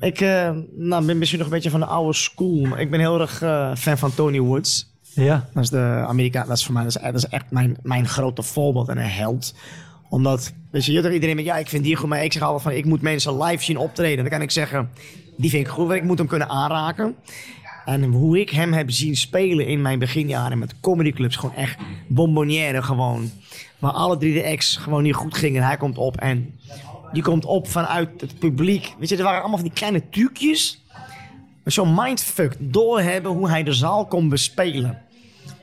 [0.04, 2.60] ik eh, nou, ben misschien nog een beetje van de oude school.
[2.60, 4.92] Maar ik ben heel erg eh, fan van Tony Woods.
[5.14, 7.76] ja, Dat is de Amerika, dat is voor mij dat is, dat is echt mijn,
[7.82, 9.54] mijn grote voorbeeld en een held.
[10.08, 12.32] Omdat, weet je, je hebt er iedereen met, ja, ik vind die goed, maar ik
[12.32, 14.24] zeg altijd van, ik moet mensen live zien optreden.
[14.24, 14.90] Dan kan ik zeggen,
[15.36, 17.14] die vind ik goed, want ik moet hem kunnen aanraken.
[17.84, 21.76] En hoe ik hem heb zien spelen in mijn beginjaren met comedyclubs, gewoon echt
[22.06, 23.30] bonbonnière gewoon.
[23.78, 25.62] Waar alle drie de acts gewoon niet goed gingen.
[25.62, 26.54] Hij komt op en
[27.14, 28.94] die komt op vanuit het publiek.
[28.98, 30.84] Weet je, er waren allemaal van die kleine trucjes.
[31.62, 35.02] Maar zo'n mindfuck doorhebben hoe hij de zaal kon bespelen.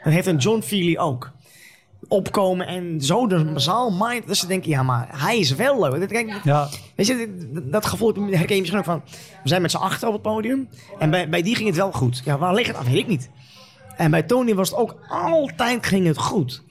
[0.03, 1.31] Dat heeft een John Feely ook.
[2.07, 4.27] Opkomen en zo de zaal mind.
[4.27, 5.99] Dat ze denken, ja, maar hij is wel leuk.
[5.99, 9.01] Dat, kijk, ja, Weet je, dat- dat gevoel herken je misschien ook van...
[9.43, 10.69] We zijn met z'n achter op het podium.
[10.99, 12.21] En bij, bij die ging het wel goed.
[12.25, 12.85] Ja, waar ligt het af?
[12.85, 13.29] Weet ik niet.
[13.97, 16.63] En bij Tony was het ook altijd ging het goed.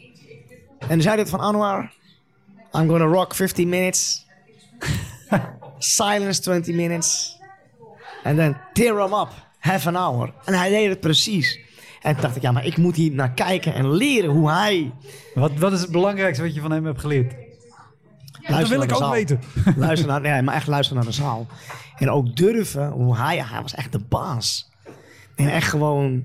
[0.78, 1.92] En dan zei hij van Anwar...
[2.72, 4.26] I'm gonna rock 15 minutes.
[5.78, 7.38] Silence 20 minutes.
[8.22, 9.28] En dan tear him up.
[9.58, 10.32] Half an hour.
[10.44, 11.58] En hij deed het precies.
[12.02, 14.92] En toen dacht ik, ja, maar ik moet hier naar kijken en leren hoe hij...
[15.34, 17.34] wat, wat is het belangrijkste wat je van hem hebt geleerd?
[18.48, 19.10] dat wil naar ik de ook zaal.
[19.10, 19.40] weten.
[19.76, 21.46] Luister naar, nee, maar echt luisteren naar de zaal.
[21.96, 24.70] En ook durven, hoe hij, hij was echt de baas.
[25.36, 26.24] En echt gewoon,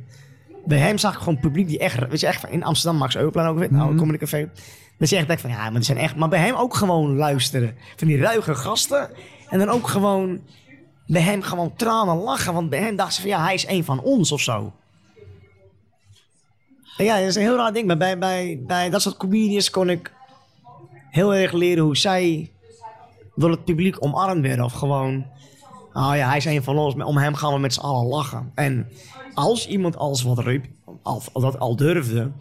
[0.66, 3.48] bij hem zag ik gewoon publiek die echt, weet je, echt in Amsterdam, Max Euwplein
[3.48, 3.98] ook, weet nou, Mhm.
[3.98, 4.50] Comedy Café.
[4.98, 7.76] Dat je echt van, ja, maar zijn echt, maar bij hem ook gewoon luisteren.
[7.96, 9.10] Van die ruige gasten.
[9.50, 10.42] En dan ook gewoon,
[11.08, 12.54] bij hem gewoon tranen lachen.
[12.54, 14.74] Want bij hem dachten ze van, ja, hij is een van ons of zo.
[16.98, 17.88] En ja, dat is een heel raar ding.
[17.88, 20.14] Maar bij, bij, bij dat soort comedians kon ik
[21.10, 22.52] heel erg leren hoe zij
[23.36, 24.66] door het publiek omarmd werden.
[24.66, 25.26] Of gewoon,
[25.94, 26.94] oh ja, hij is een van ons.
[27.04, 28.52] Om hem gaan we met z'n allen lachen.
[28.54, 28.88] En
[29.34, 30.66] als iemand alles wat riep,
[31.02, 32.32] al, dat al durfde,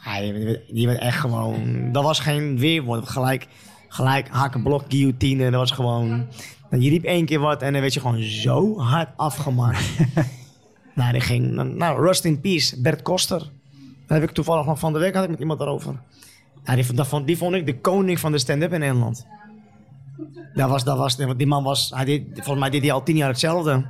[0.00, 3.08] hij, die werd echt gewoon, dat was geen weerwoord.
[3.08, 3.46] Gelijk,
[3.88, 6.26] gelijk hakenblok, guillotine, dat was gewoon,
[6.70, 9.98] je riep één keer wat en dan werd je gewoon zo hard afgemaakt.
[10.94, 13.50] nou, die ging, nou, rust in peace, Bert Koster.
[14.06, 16.00] Daar heb ik toevallig nog van de week had ik met iemand daarover.
[16.64, 19.26] Ja, die, dat vond, die vond ik de koning van de stand-up in Nederland.
[20.54, 23.16] Dat was, dat was, die man was, hij deed, volgens mij deed hij al tien
[23.16, 23.86] jaar hetzelfde.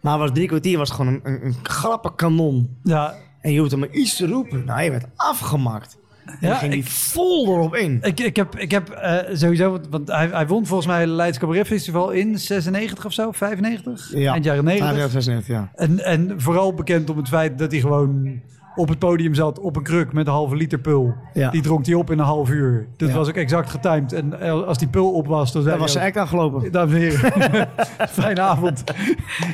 [0.00, 2.76] Maar hij was drie kwartier, was gewoon een, een, een grappenkanon.
[2.82, 3.14] Ja,
[3.48, 4.64] En je hoefde maar iets te roepen.
[4.64, 5.98] Nou, je werd afgemaakt.
[6.24, 7.98] En Ja, ging ik- die vol erop in.
[8.02, 11.08] ik, ik heb, ik heb eh, sowieso, want- want hij, hij won volgens mij het
[11.08, 14.14] Leids Cabaret Festival in 96 of zo, 95?
[14.14, 15.10] Eind jaren 90.
[15.10, 15.70] 96, ja.
[15.74, 18.40] En, en vooral bekend om het feit dat hij gewoon
[18.74, 21.14] op het podium zat op een kruk met een halve liter pul.
[21.34, 21.50] Ja.
[21.50, 22.86] Die dronk hij op in een half uur.
[22.96, 23.14] Dat Ja.
[23.14, 24.12] was ook exact getimed.
[24.12, 26.66] En eh, als die pul op was, dan zei Dat was act afgelopen.
[26.66, 27.68] ook, Dames en heren,
[28.10, 28.84] fijne avond.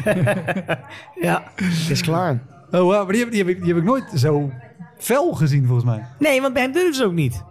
[1.21, 2.41] Ja, het is klaar.
[2.71, 4.51] Oh, wow, maar die heb, die, heb ik, die heb ik nooit zo
[4.99, 6.05] fel gezien, volgens mij.
[6.19, 7.43] Nee, want bij hem durfden ze ook niet.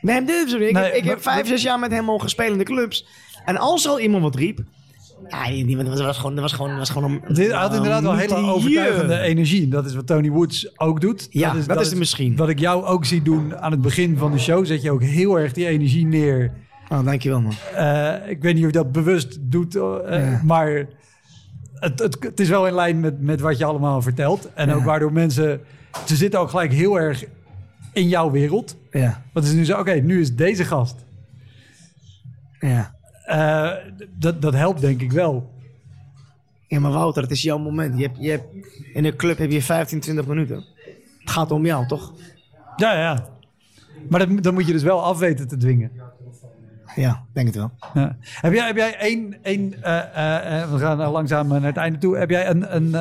[0.00, 0.68] Bij hem durfden ze ook niet.
[0.70, 2.64] Ik, Nee, heb, ik maar- heb vijf, zes jaar met hem mogen spelen in de
[2.64, 3.06] clubs.
[3.44, 4.58] En als er al iemand wat riep...
[5.28, 7.34] Ja, die, dat was gewoon, dat was gewoon, dat was gewoon een...
[7.34, 9.68] Dit had inderdaad wel hele overtuigende energie.
[9.68, 11.26] Dat is wat Tony Woods ook doet.
[11.30, 12.36] Ja, dat is het misschien.
[12.36, 14.66] Wat ik jou ook zie doen aan het begin van de show.
[14.66, 16.52] Zet je ook heel erg die energie neer.
[16.88, 17.52] Oh, dankjewel man.
[17.74, 19.74] Eh, ik weet niet of je dat bewust doet.
[19.76, 20.42] eh.
[20.42, 20.86] Maar
[21.82, 24.48] het, het, het is wel in lijn met, met wat je allemaal vertelt.
[24.54, 25.60] En ook waardoor mensen...
[26.06, 27.24] Ze zitten ook gelijk heel erg
[27.92, 28.76] in jouw wereld.
[28.90, 31.04] Ja, Want het is nu zo, oké, nu is deze gast.
[32.60, 32.94] ja.
[33.24, 33.70] Eh,
[34.18, 35.50] dat, dat helpt denk ik wel.
[36.66, 37.98] Ja, maar Wouter, het is jouw moment.
[37.98, 38.44] Je hebt, je hebt,
[38.92, 40.64] in een club heb je 15, 20 minuten.
[41.20, 42.12] Het gaat om jou, toch?
[42.76, 43.28] Ja, ja.
[44.08, 45.90] Maar dat, dan moet je dus wel af weten te dwingen.
[46.94, 47.70] Ja, denk het wel.
[47.94, 48.16] Ja.
[48.20, 51.76] Heb jij, heb jij één, één eh, eh, eh, we gaan er langzaam naar het
[51.76, 52.16] einde toe.
[52.16, 52.94] Heb jij een, een,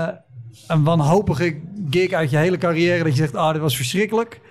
[0.67, 4.41] een wanhopige gig uit je hele carrière dat je zegt, ah, dit was verschrikkelijk.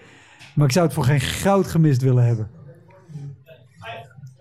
[0.54, 2.48] Maar ik zou het voor geen goud gemist willen hebben.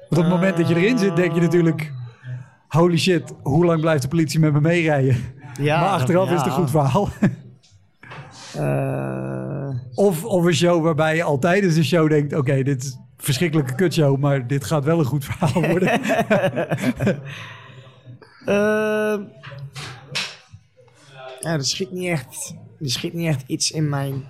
[0.10, 1.92] Want op het moment dat je erin zit, denk je natuurlijk,
[2.68, 5.18] holy shit, hoe lang blijft de politie met me meerijden?
[5.60, 6.34] Ja, maar achteraf ja.
[6.34, 7.10] is het een goed verhaal.
[9.94, 13.09] Of, of een show waarbij je al tijdens de show denkt, oké, dit is een
[13.24, 16.02] verschrikkelijke kutshow, maar dit gaat wel een goed verhaal worden.
[18.46, 19.20] eh,
[21.40, 24.24] ja, er schiet niet echt, er schiet niet echt iets in mijn...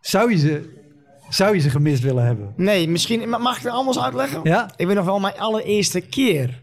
[0.00, 0.74] Zou je ze,
[1.28, 2.52] zou je ze gemist willen hebben?
[2.56, 3.28] Nee, misschien...
[3.28, 4.40] ma- Mag ik het anders uitleggen?
[4.42, 4.70] Ja?
[4.76, 6.62] Ik weet nog wel mijn allereerste keer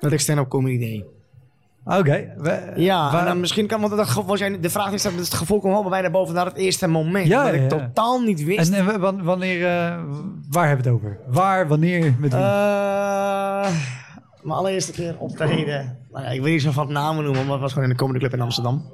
[0.00, 1.04] dat ik stand-up comedy deed.
[1.98, 2.32] Oké.
[2.76, 3.80] Ja, waar- en dan misschien kan...
[3.80, 6.44] Want dat jij- de vraag is dat het gevoel kwam wel bij naar boven naar
[6.46, 7.26] het eerste moment.
[7.26, 8.72] Ja, dat ik ja, totaal niet wist.
[8.72, 9.98] en, en wa- wan- wanneer, eh,
[10.50, 11.18] waar hebben we het over?
[11.26, 12.40] Waar, wanneer, met wie?
[12.42, 13.68] Eh,
[14.42, 15.98] mijn allereerste keer optreden.
[16.12, 17.94] Nou ja, ik weet niet zo van het namen noemen, maar het was gewoon in
[17.96, 18.84] de Comedy Club in Amsterdam.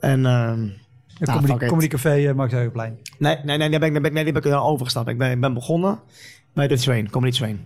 [0.00, 0.76] En ehm, Een
[1.18, 2.98] nou, comedy, Café, uh, Max Eugenplein.
[3.18, 5.08] nee, nee, nee, daar ben ik, daar ben ik, nee, die ben ik er overgestapt.
[5.08, 6.00] Ik ben, ben begonnen
[6.54, 7.64] bij de Train, Comedy Train.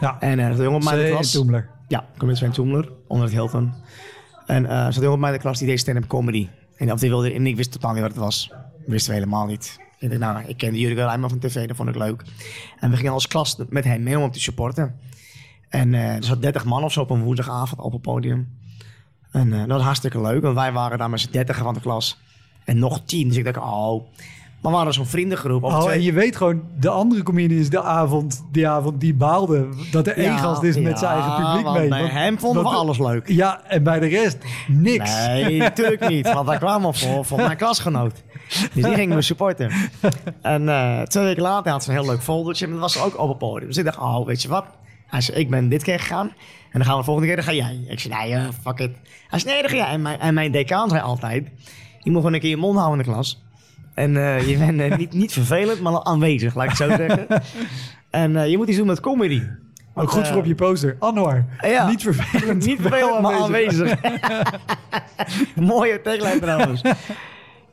[0.00, 1.30] Ja, En eh, er zat een jongen op mij in de Zee- klas.
[1.30, 1.68] Toemler.
[1.88, 2.04] Ja,
[2.52, 3.72] Toemler, onder het Hilton.
[4.46, 6.48] En eh er zat een jongen op mij in de klas die deed stand-up comedy.
[6.76, 8.50] En, of die wilde, en ik wist totaal niet wat het was.
[8.86, 9.78] Wisten we helemaal niet.
[9.98, 12.22] Ik dacht, nou, ik kende Jurgen Rijman van tv, dat vond ik leuk.
[12.80, 14.94] En we gingen als klas met hem mee om hem te supporten.
[15.68, 18.58] En eh, er zat 30 man of zo op een woensdagavond op het podium.
[19.30, 21.80] En eh, dat was hartstikke leuk, want wij waren daar met z'n 30 van de
[21.80, 22.18] klas.
[22.64, 24.06] En nog 10, dus ik dacht, oh.
[24.64, 25.62] Maar we waren zo'n vriendengroep.
[25.64, 29.74] Oh, twee- en je weet gewoon, de andere comedians de avond, die avond, die baalden
[29.90, 31.88] dat er één Ja, gast is met zijn eigen publiek want mee.
[31.88, 33.28] Bij Want- hem vonden we want- alles leuk.
[33.28, 34.38] Ja, en bij de rest
[34.68, 35.26] niks.
[35.26, 36.32] Nee, natuurlijk niet.
[36.32, 38.22] Want wij kwamen voor, voor mijn klasgenoot.
[38.48, 39.70] Dus die gingen we supporten.
[40.42, 42.64] En eh, twee weken later had ze een heel leuk foldertje.
[42.64, 43.68] En dat was ook op het podium.
[43.68, 44.64] Dus ik dacht, oh, weet je wat?
[45.06, 46.26] Hij zei, ik ben dit keer gegaan.
[46.26, 47.84] En dan gaan we de volgende keer, dan ga jij.
[47.88, 48.90] Ik zei, nee, eh, fuck it.
[49.28, 49.86] Hij zei, nee, dan ga jij.
[49.86, 51.48] En mijn, en mijn decaan zei altijd,
[52.00, 53.43] je moet gewoon een keer je mond houden in de klas.
[53.94, 57.26] En eh, je bent eh, niet, niet vervelend, maar aanwezig, laat ik het zo zeggen.
[58.10, 59.42] En eh, je moet iets doen met comedy.
[59.94, 60.96] Ook goed voor op je poster.
[60.98, 61.88] Anwar, Ja.
[61.88, 62.64] niet vervelend.
[62.66, 64.02] Niet veel, maar aanwezig.
[64.02, 64.60] aanwezig.
[65.54, 66.82] Mooie tagline trouwens.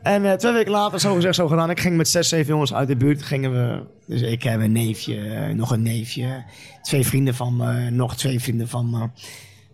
[0.02, 1.70] En twee weken later, zo gezegd, zo gedaan.
[1.70, 3.24] Ik ging met zes, zeven jongens uit de buurt.
[3.24, 5.18] Gingen we, dus ik heb een neefje,
[5.54, 6.44] nog een neefje.
[6.82, 9.10] Twee vrienden van me, nog twee vrienden van me.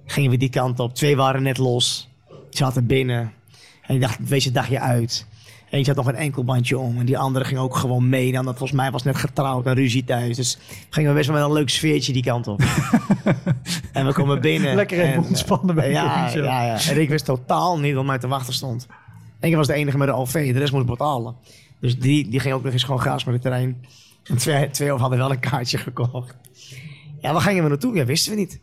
[0.05, 0.95] Gingen we die kant op.
[0.95, 2.09] Twee waren net los.
[2.49, 3.31] Zaten binnen.
[3.81, 5.27] En ik dacht, wees het dagje uit.
[5.69, 6.99] Eentje had nog een enkelbandje om.
[6.99, 8.31] En die andere ging ook gewoon mee.
[8.31, 10.35] Dan dat volgens mij was net getrouwd en ruzie thuis.
[10.35, 10.57] Dus
[10.89, 12.61] gingen we best wel met een leuk sfeertje die kant op.
[13.93, 14.75] en we komen binnen.
[14.75, 16.43] Lekker even en, eh, ontspannen bij ja, je show.
[16.43, 16.79] ja, ja.
[16.89, 18.87] En ik wist totaal niet wat mij te wachten stond.
[19.39, 20.53] En ik was de enige met de OV.
[20.53, 21.35] De rest moest betalen.
[21.79, 23.85] Dus die, die ging ook nog eens gewoon graas met het terrein.
[24.23, 26.35] En twee, twee of hadden wel een kaartje gekocht.
[27.21, 27.95] Ja, waar gingen we naartoe?
[27.95, 28.59] Ja, wisten we niet.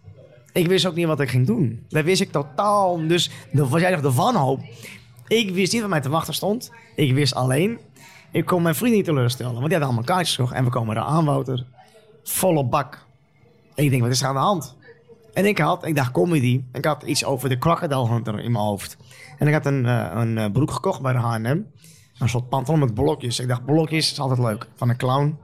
[0.52, 1.84] Ik wist ook niet wat ik ging doen.
[1.88, 3.06] Dat wist ik totaal.
[3.06, 4.60] Dus de, wat jij zegt, de wanhoop.
[5.26, 6.70] Ik wist niet wat mij te wachten stond.
[6.96, 7.78] Ik wist alleen,
[8.30, 9.52] ik kon mijn vrienden niet teleurstellen.
[9.52, 10.54] Want die hadden allemaal kaartjes gekocht.
[10.54, 11.66] En we komen eraan, aan, Wouter.
[12.22, 13.06] Volle bak.
[13.74, 14.76] En ik denk, wat is er aan de hand?
[15.32, 16.64] En ik had, ik dacht comedy.
[16.72, 18.96] Ik had iets over de Crocodile Hunter in mijn hoofd.
[19.38, 21.62] En ik had een, eh, een eh, broek gekocht bij de H&M.
[22.18, 23.38] Een soort pantalon met blokjes.
[23.38, 24.68] Ik dacht, blokjes is altijd leuk.
[24.76, 25.38] Van een clown.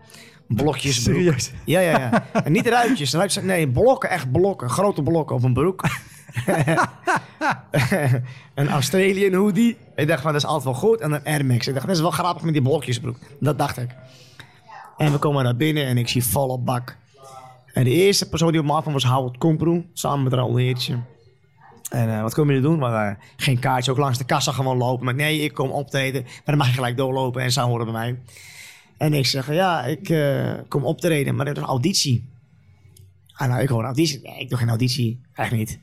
[0.46, 1.16] Blokjes broek.
[1.16, 1.52] Serieus?
[1.64, 2.24] Ja, ja, ja.
[2.44, 3.12] En niet ruitjes.
[3.12, 3.44] ruitjes.
[3.44, 4.70] Nee, blokken, echt blokken.
[4.70, 5.82] Grote blokken op een broek.
[8.54, 9.76] een Australian hoodie.
[9.94, 11.00] Ik dacht van, dat is altijd wel goed.
[11.00, 11.66] En een Air Max.
[11.66, 13.16] Ik dacht, dat is wel grappig met die blokjesbroek.
[13.40, 13.90] Dat dacht ik.
[14.96, 16.96] En we komen naar binnen en ik zie volle bak.
[17.72, 19.84] En de eerste persoon die op me afkwam was Howard Komproe.
[19.92, 20.98] Samen met Raoul Heertje.
[21.90, 22.78] En eh, wat kom je doen?
[22.78, 25.04] Maar, eh, geen kaartje, ook langs de kassa gewoon lopen.
[25.04, 26.22] Maar nee, ik kom optreden.
[26.22, 28.18] Maar dan mag je gelijk doorlopen en zo horen bij mij.
[28.96, 32.28] En ik zeg, ja, ik eh, kom optreden, maar dat is een auditie.
[33.32, 34.20] Ah, nou, ik hoor een auditie.
[34.22, 35.20] Nee, ik doe geen auditie.
[35.34, 35.78] Echt niet.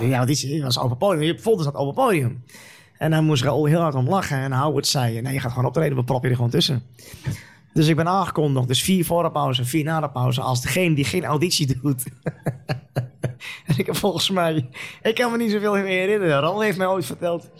[0.00, 1.22] Ja, auditie, dat was open podium.
[1.22, 2.44] Je voelde dat open podium.
[2.98, 4.36] En dan moest Raoul heel hard om lachen.
[4.36, 6.82] En Howard zei, nee, je gaat gewoon optreden, we proppen je er gewoon tussen.
[7.72, 8.68] Dus ik ben aangekondigd.
[8.68, 10.40] Dus vier voor de pauze, vier na de pauze.
[10.40, 12.04] Als degene die geen auditie doet.
[13.66, 14.68] en ik heb volgens mij...
[15.02, 16.40] Ik kan me niet zoveel meer herinneren.
[16.40, 17.50] Raoul heeft mij ooit verteld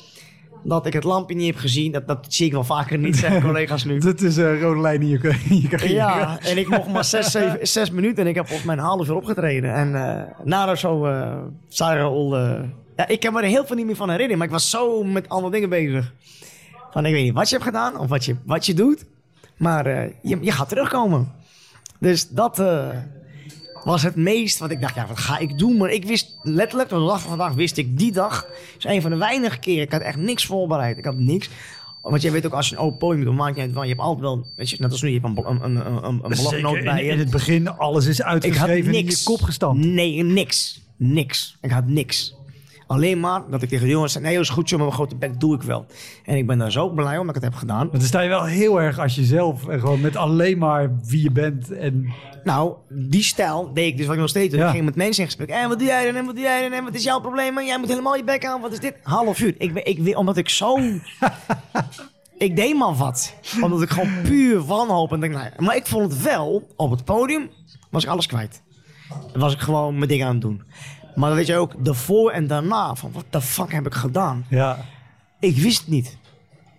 [0.62, 1.92] dat ik het lampje niet heb gezien.
[1.92, 3.98] Dat, dat zie ik wel vaker niet, zeggen collega's nu.
[3.98, 5.94] Dat is een rode lijn in je, in je carrière.
[5.94, 8.82] Ja, en ik mocht maar zes, zeven, zes minuten en ik heb volgens mij een
[8.82, 9.74] half uur opgetreden.
[9.74, 11.36] En uh, nadat zo uh,
[11.76, 12.38] Raoul...
[12.38, 12.60] Uh,
[12.96, 15.04] ja, ik kan me er heel veel niet meer van herinneren, maar ik was zo
[15.04, 16.12] met andere dingen bezig.
[16.90, 19.04] Van, ik weet niet wat je hebt gedaan of wat je, wat je doet,
[19.56, 19.88] maar
[20.22, 21.32] je, je gaat terugkomen.
[21.98, 22.62] Dus dat
[23.84, 25.76] was het meest wat ik dacht, ja, wat ga ik doen?
[25.76, 28.46] Maar ik wist letterlijk, de dag van vandaag wist ik die dag.
[28.78, 29.82] is een van de weinige keren.
[29.82, 30.98] Ik had echt niks voorbereid.
[30.98, 31.50] Ik had niks.
[32.02, 33.72] Want jij weet ook, als je een open podium doet, maakt niet uit.
[33.72, 36.04] Want je hebt altijd wel, weet je, net als nu, je hebt een, een, een,
[36.04, 37.12] een, bloknoot bij in, je.
[37.12, 39.84] in het begin, alles is uitgeschreven en in je kop gestampt.
[39.84, 40.80] Nee, niks.
[40.96, 41.56] Niks.
[41.60, 42.34] Ik had niks.
[42.92, 45.16] Alleen maar dat ik tegen de jongens zei, nee, dat is goed, jongen, mijn grote
[45.16, 45.86] bek doe ik wel.
[46.24, 47.86] En ik ben daar zo blij om dat ik het heb gedaan.
[47.86, 51.22] Maar dan sta je wel heel erg als jezelf en gewoon met alleen maar wie
[51.22, 51.70] je bent.
[51.72, 52.12] En...
[52.44, 54.60] Nou, die stijl deed ik dus wat ik nog steeds doe.
[54.60, 54.66] Ja.
[54.66, 55.48] Ik ging met mensen in gesprek.
[55.48, 56.14] En wat doe jij dan?
[56.14, 56.72] En wat doe jij dan?
[56.72, 57.58] En wat is jouw probleem?
[57.58, 58.60] En jij moet helemaal je bek aan.
[58.60, 58.94] Wat is dit?
[59.02, 59.54] Half uur.
[59.58, 60.78] Ik, ik, omdat ik zo...
[62.38, 63.34] ik deed maar wat.
[63.60, 65.12] Omdat ik gewoon puur wanhoop.
[65.12, 67.50] En denk, nou, maar ik vond het wel, op het podium
[67.90, 68.62] was ik alles kwijt.
[69.34, 70.62] Was ik gewoon mijn ding aan het doen.
[71.14, 72.94] Maar dan weet je ook, de voor en daarna.
[72.94, 74.44] Van, wat de fuck heb ik gedaan?
[74.48, 74.78] Ja.
[75.40, 76.16] Ik wist het niet.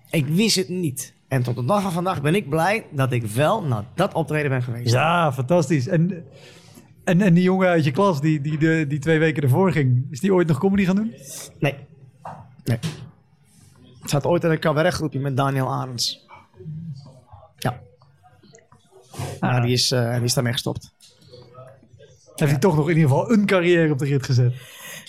[0.10, 1.14] Ik wist het niet.
[1.28, 4.50] En tot de dag van vandaag ben ik blij dat ik wel naar dat optreden
[4.50, 4.92] ben geweest.
[4.92, 5.88] ja, fantastisch.
[5.88, 6.26] En,
[7.04, 10.08] en, en die jongen uit je klas die, die, de, die twee weken ervoor ging,
[10.10, 11.14] is die ooit nog comedy gaan doen?
[11.60, 11.76] Nee.
[12.64, 12.80] Nee.
[14.02, 16.26] Het zat ooit in een cabaretgroepje met Daniel Arends.
[17.58, 17.80] Ja.
[19.40, 20.93] Maar die is, eh, die is daarmee gestopt.
[22.36, 24.54] Heeft hij toch nog in ieder geval een carrière op de rit gezet?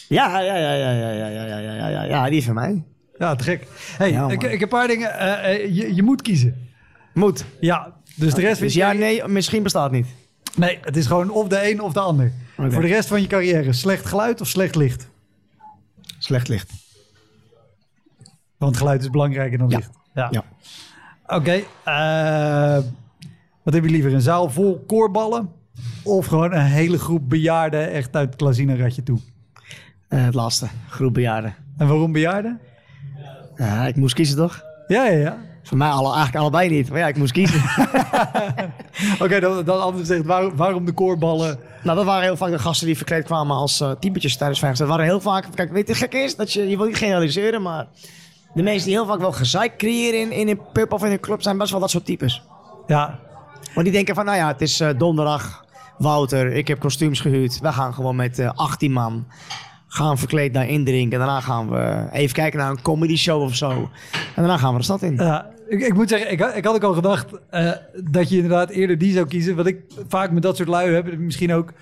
[0.09, 2.83] Ja, ja, ja, ja, ja, ja, ja, ja, ja, ja, die is van mij.
[3.19, 3.67] Ja, te gek.
[3.97, 5.19] Hey, Ja, ik, heb een paar dingen.
[5.19, 6.69] eh, eh, je, je moet kiezen.
[7.15, 7.45] Moet.
[7.61, 10.07] Ja, dus de rest Dus ja, je- nee, misschien bestaat niet.
[10.57, 12.33] Nee, het is gewoon of de een of de ander.
[12.57, 15.09] Voor de rest van je carrière, slecht geluid of slecht licht?
[16.19, 16.71] Slecht licht.
[18.57, 19.77] Want geluid is belangrijker dan Ja.
[19.77, 19.91] licht.
[20.15, 20.29] Ja.
[20.31, 20.45] Ja.
[21.27, 21.63] Oké.
[21.85, 22.79] eh,
[23.63, 24.13] wat heb je liever?
[24.15, 25.51] Een zaal vol koorballen?
[26.03, 29.19] Of gewoon een hele groep bejaarden echt uit het Klazina-ratje toe?
[30.09, 30.67] Eh, het laatste.
[30.89, 31.55] Groep bejaarden.
[31.79, 32.61] En waarom bejaarden?
[33.57, 34.63] Ja, ik moest kiezen toch?
[34.87, 35.37] Ja, ja, ja.
[35.63, 36.91] Voor mij alle, eigenlijk allebei niet.
[36.91, 37.61] Maar ja, ik moest kiezen.
[39.25, 41.59] Oké, dan, dan anders gezegd, waar- waarom de koorballen?
[41.83, 44.87] Nou, dat waren heel vaak de gasten die verkleed kwamen als eh typetjes tijdens 50.
[44.87, 45.47] Dat waren heel vaak...
[45.55, 46.37] Kijk, weet je, gek is?
[46.37, 47.87] Dat je, je wil niet generaliseren, maar...
[48.55, 51.21] De mensen die heel vaak wel gezeik creëren in, in een pub of in een
[51.21, 51.43] club...
[51.43, 52.43] zijn best wel dat soort types.
[52.87, 53.19] Ja,
[53.75, 55.64] Want die denken van, nou ja, het is eh, donderdag.
[55.99, 57.61] Wouter, ik heb kostuums gehuurd.
[57.61, 59.27] We gaan gewoon met eh 18 man...
[59.87, 61.13] Gaan verkleed daar indrinken.
[61.21, 63.71] En daarna gaan we even kijken naar een comedy show of zo.
[63.71, 63.89] En
[64.35, 65.15] daarna gaan we de stad in.
[65.17, 67.71] Ja, ik, ik moet zeggen, ik, had- ik had ook al gedacht eh,
[68.05, 69.57] dat je inderdaad eerder die zou kiezen.
[69.57, 71.73] Wat ik vaak met dat soort lui heb, misschien ook...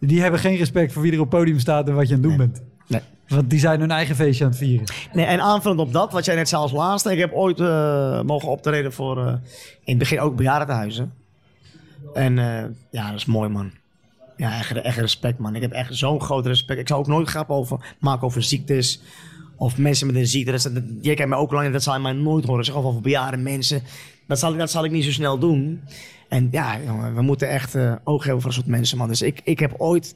[0.00, 2.20] Die hebben geen respect voor wie er op het podium staat en wat je aan
[2.20, 2.62] het doen bent.
[2.86, 3.00] Nee.
[3.28, 4.86] Want die zijn hun eigen feestje aan het vieren.
[5.12, 7.12] Nee, en aanvullend op dat, wat jij net zei als laatste.
[7.12, 9.40] Ik heb ooit eh, mogen optreden voor, in
[9.84, 11.12] het begin ook bejaardentehuizen.
[12.14, 13.70] En eh, ja, dat is mooi, man.
[14.36, 15.54] Ja, echt, echt respect, man.
[15.54, 16.80] Ik heb echt zo'n groot respect.
[16.80, 19.00] Ik zou ook nooit grappen over, maken over ziektes.
[19.58, 20.50] Of mensen met een ziekte.
[20.72, 22.64] Dat, jij kent mij ook lang, dat zal je mij nooit horen.
[22.64, 23.82] Zeg over bejaarde mensen.
[24.26, 25.80] Dat zal, ik- dat zal ik niet zo snel doen.
[26.28, 29.08] En ja, jongen, we moeten echt eh, oog hebben voor dat soort mensen, man.
[29.08, 30.14] Dus ik, ik heb ooit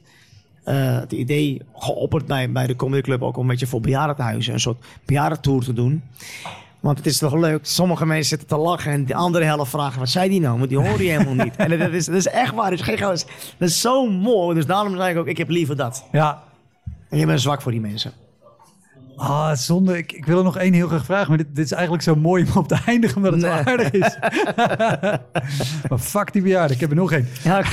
[0.63, 4.53] eh, het idee geopperd bij, bij de Comedy Club ook om een beetje voor bejaardentehuizen
[4.53, 6.03] een soort bejaardentour te doen.
[6.81, 9.99] Want het is toch leuk, sommige mensen zitten te lachen en de andere helft vragen,
[9.99, 10.57] wat zei die nou?
[10.57, 11.55] Want die hoor je helemaal niet.
[11.55, 13.25] En dat is, dat is echt waar, dat is, geen dat
[13.69, 14.55] is, zo mooi.
[14.55, 16.05] Dus daarom zei ik ook, ik heb liever dat.
[16.11, 16.43] Ja.
[17.09, 18.11] En je bent zwak voor die mensen.
[19.15, 19.97] Ah, zonde.
[19.97, 22.15] Ik, ik wil er nog één heel graag vragen, maar dit, dit is eigenlijk zo
[22.15, 23.51] mooi om op te eindigen, omdat het Nee.
[23.51, 24.17] aardig is.
[25.89, 27.27] maar fuck die bejaarden, ik heb er nog één.
[27.43, 27.57] Ja,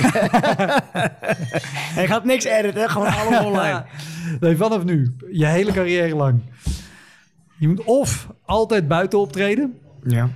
[2.01, 3.85] je gaat niks editen, gewoon allemaal online.
[4.41, 6.41] Nee, vanaf nu, je hele carrière lang.
[7.59, 10.31] Je moet of altijd buiten optreden, Ja.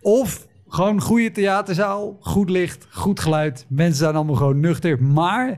[0.00, 3.66] of gewoon goede theaterzaal, goed licht, goed geluid.
[3.68, 5.02] Mensen zijn allemaal gewoon nuchter.
[5.02, 5.48] Maar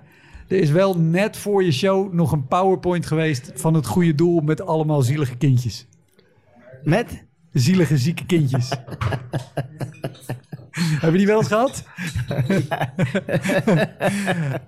[0.49, 4.41] er is wel net voor je show nog een PowerPoint geweest van het goede doel
[4.41, 5.87] met allemaal zielige kindjes.
[6.85, 7.25] Met?
[7.53, 8.69] Zielige, zieke kindjes.
[11.01, 11.85] Heb je die wel eens gehad?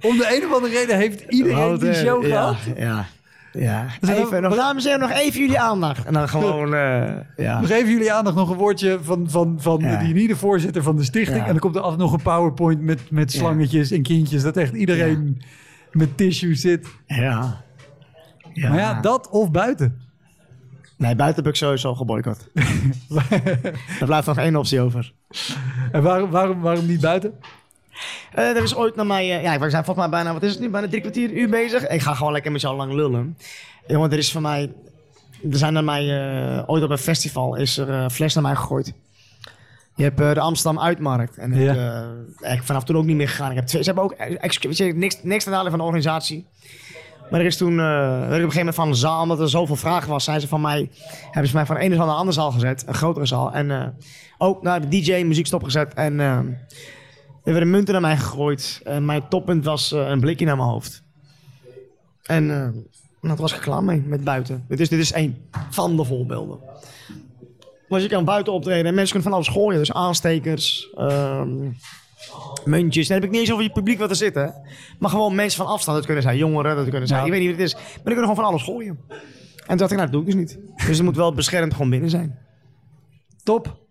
[0.09, 2.57] Om de een of andere reden heeft iedereen die show gehad.
[2.76, 2.76] Ja.
[2.76, 3.07] Ja.
[3.53, 6.05] Dan- Even, nog, dames en heren, nog even jullie aandacht.
[6.05, 7.61] En dan gewoon, eh, ja.
[7.61, 9.96] We geven jullie aandacht nog een woordje van, van, van Ja.
[9.96, 11.36] die niet de voorzitter van de stichting.
[11.38, 11.44] Ja.
[11.44, 14.42] En dan komt er af nog een PowerPoint met, met slangetjes en kindjes.
[14.42, 15.42] Dat echt iedereen
[15.90, 16.86] met tissue zit.
[17.07, 17.61] Ja.
[18.53, 18.68] ja.
[18.68, 20.00] Maar ja, dat of buiten.
[20.96, 22.48] Nee, buiten heb ik sowieso geboycott.
[24.00, 25.12] er blijft nog één optie over.
[25.92, 27.32] En waarom, waarom, waarom niet buiten?
[28.34, 29.36] Eh, er is ooit naar mij...
[29.36, 30.32] eh, ja, we zijn volgens mij bijna...
[30.32, 30.70] Wat is het nu?
[30.70, 31.86] Bijna drie kwartier, uur bezig.
[31.88, 33.36] Ik ga gewoon lekker met jou lang lullen.
[33.86, 34.72] Jongen, er is van mij...
[35.50, 36.03] Er zijn naar mij...
[36.59, 38.92] eh, ooit op een festival is er eh, fles naar mij gegooid.
[39.96, 41.36] Je hebt de Amsterdam Uitmarkt.
[41.38, 42.05] En ik, Ja.
[42.40, 43.50] eh, ik vanaf toen ook niet meer gegaan.
[43.50, 44.16] Ik heb twee, ze hebben ook...
[44.62, 46.46] weet je, niks, niks nadelen van de organisatie.
[47.30, 47.72] Maar er is toen...
[47.72, 49.22] ik op een gegeven moment van de zaal...
[49.22, 50.24] Omdat er zoveel vragen was...
[50.24, 50.90] Zijn ze van mij...
[51.30, 52.84] Hebben ze mij van de ene zaal naar de andere zaal gezet.
[52.86, 53.53] Een grotere zaal.
[53.53, 53.94] En
[54.38, 55.94] ook naar de DJ muziek stopgezet.
[55.94, 56.20] En...
[57.45, 58.80] er werden munten naar mij gegooid.
[58.84, 61.03] En mijn toppunt was eh, een blikje naar mijn hoofd.
[62.22, 62.68] En eh
[63.28, 64.64] dat was ik klaar mee met buiten.
[64.68, 65.36] Dit is, dit is één
[65.70, 66.59] van de voorbeelden.
[67.88, 69.78] Maar als je kan buiten optreden en mensen kunnen van alles gooien.
[69.78, 71.70] Dus aanstekers, ehm,
[72.64, 73.07] muntjes.
[73.09, 74.34] Dan heb ik niet eens over je publiek wat er zit.
[74.34, 74.47] Hè.
[74.99, 75.97] Maar gewoon mensen van afstand.
[75.97, 77.20] Dat kunnen zijn jongeren, dat kunnen zijn...
[77.20, 77.26] Ja.
[77.26, 77.74] Ik weet niet wat het is.
[77.74, 78.99] Maar die kunnen gewoon van alles gooien.
[79.57, 80.59] En toen dacht ik, nou dat doe ik dus niet.
[80.86, 82.38] Dus het moet wel beschermd gewoon binnen zijn.
[83.43, 83.82] Top.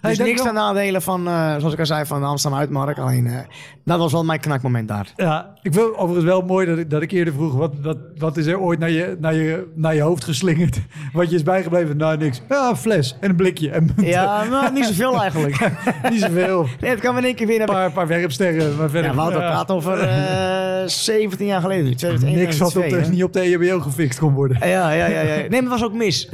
[0.00, 2.98] Hey, Dus niks ten nadelen van, eh, zoals ik al zei, van de Amsterdam Uitmarkt.
[2.98, 3.36] Alleen, eh,
[3.84, 5.06] dat was wel mijn knakmoment daar.
[5.16, 7.54] Ja, ik wil overigens wel mooi dat ik, dat ik eerder vroeg...
[7.54, 10.80] Wat, wat, wat is er ooit naar je, naar, je, naar je hoofd geslingerd?
[11.12, 11.96] Wat je is bijgebleven?
[11.96, 12.42] Nou, niks.
[12.48, 13.70] Ja, een fles en een blikje.
[13.70, 15.70] En Ja, nou, niet zoveel eigenlijk.
[16.10, 16.66] niet zoveel.
[16.80, 18.76] Nee, het kan we in één keer weer Een paar, paar werpsterren.
[18.76, 21.84] Maar verder, Ja, Wouter ja, praat over eh 17 jaar geleden.
[21.84, 24.56] nu, 2001, niks wat op 2002, de, niet op de EHBO gefixt kon worden.
[24.68, 25.34] Ja, ja, ja, ja.
[25.36, 26.28] Nee, maar het was ook mis.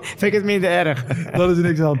[0.00, 1.04] Vind ik het minder erg.
[1.32, 2.00] Dat is niks aan.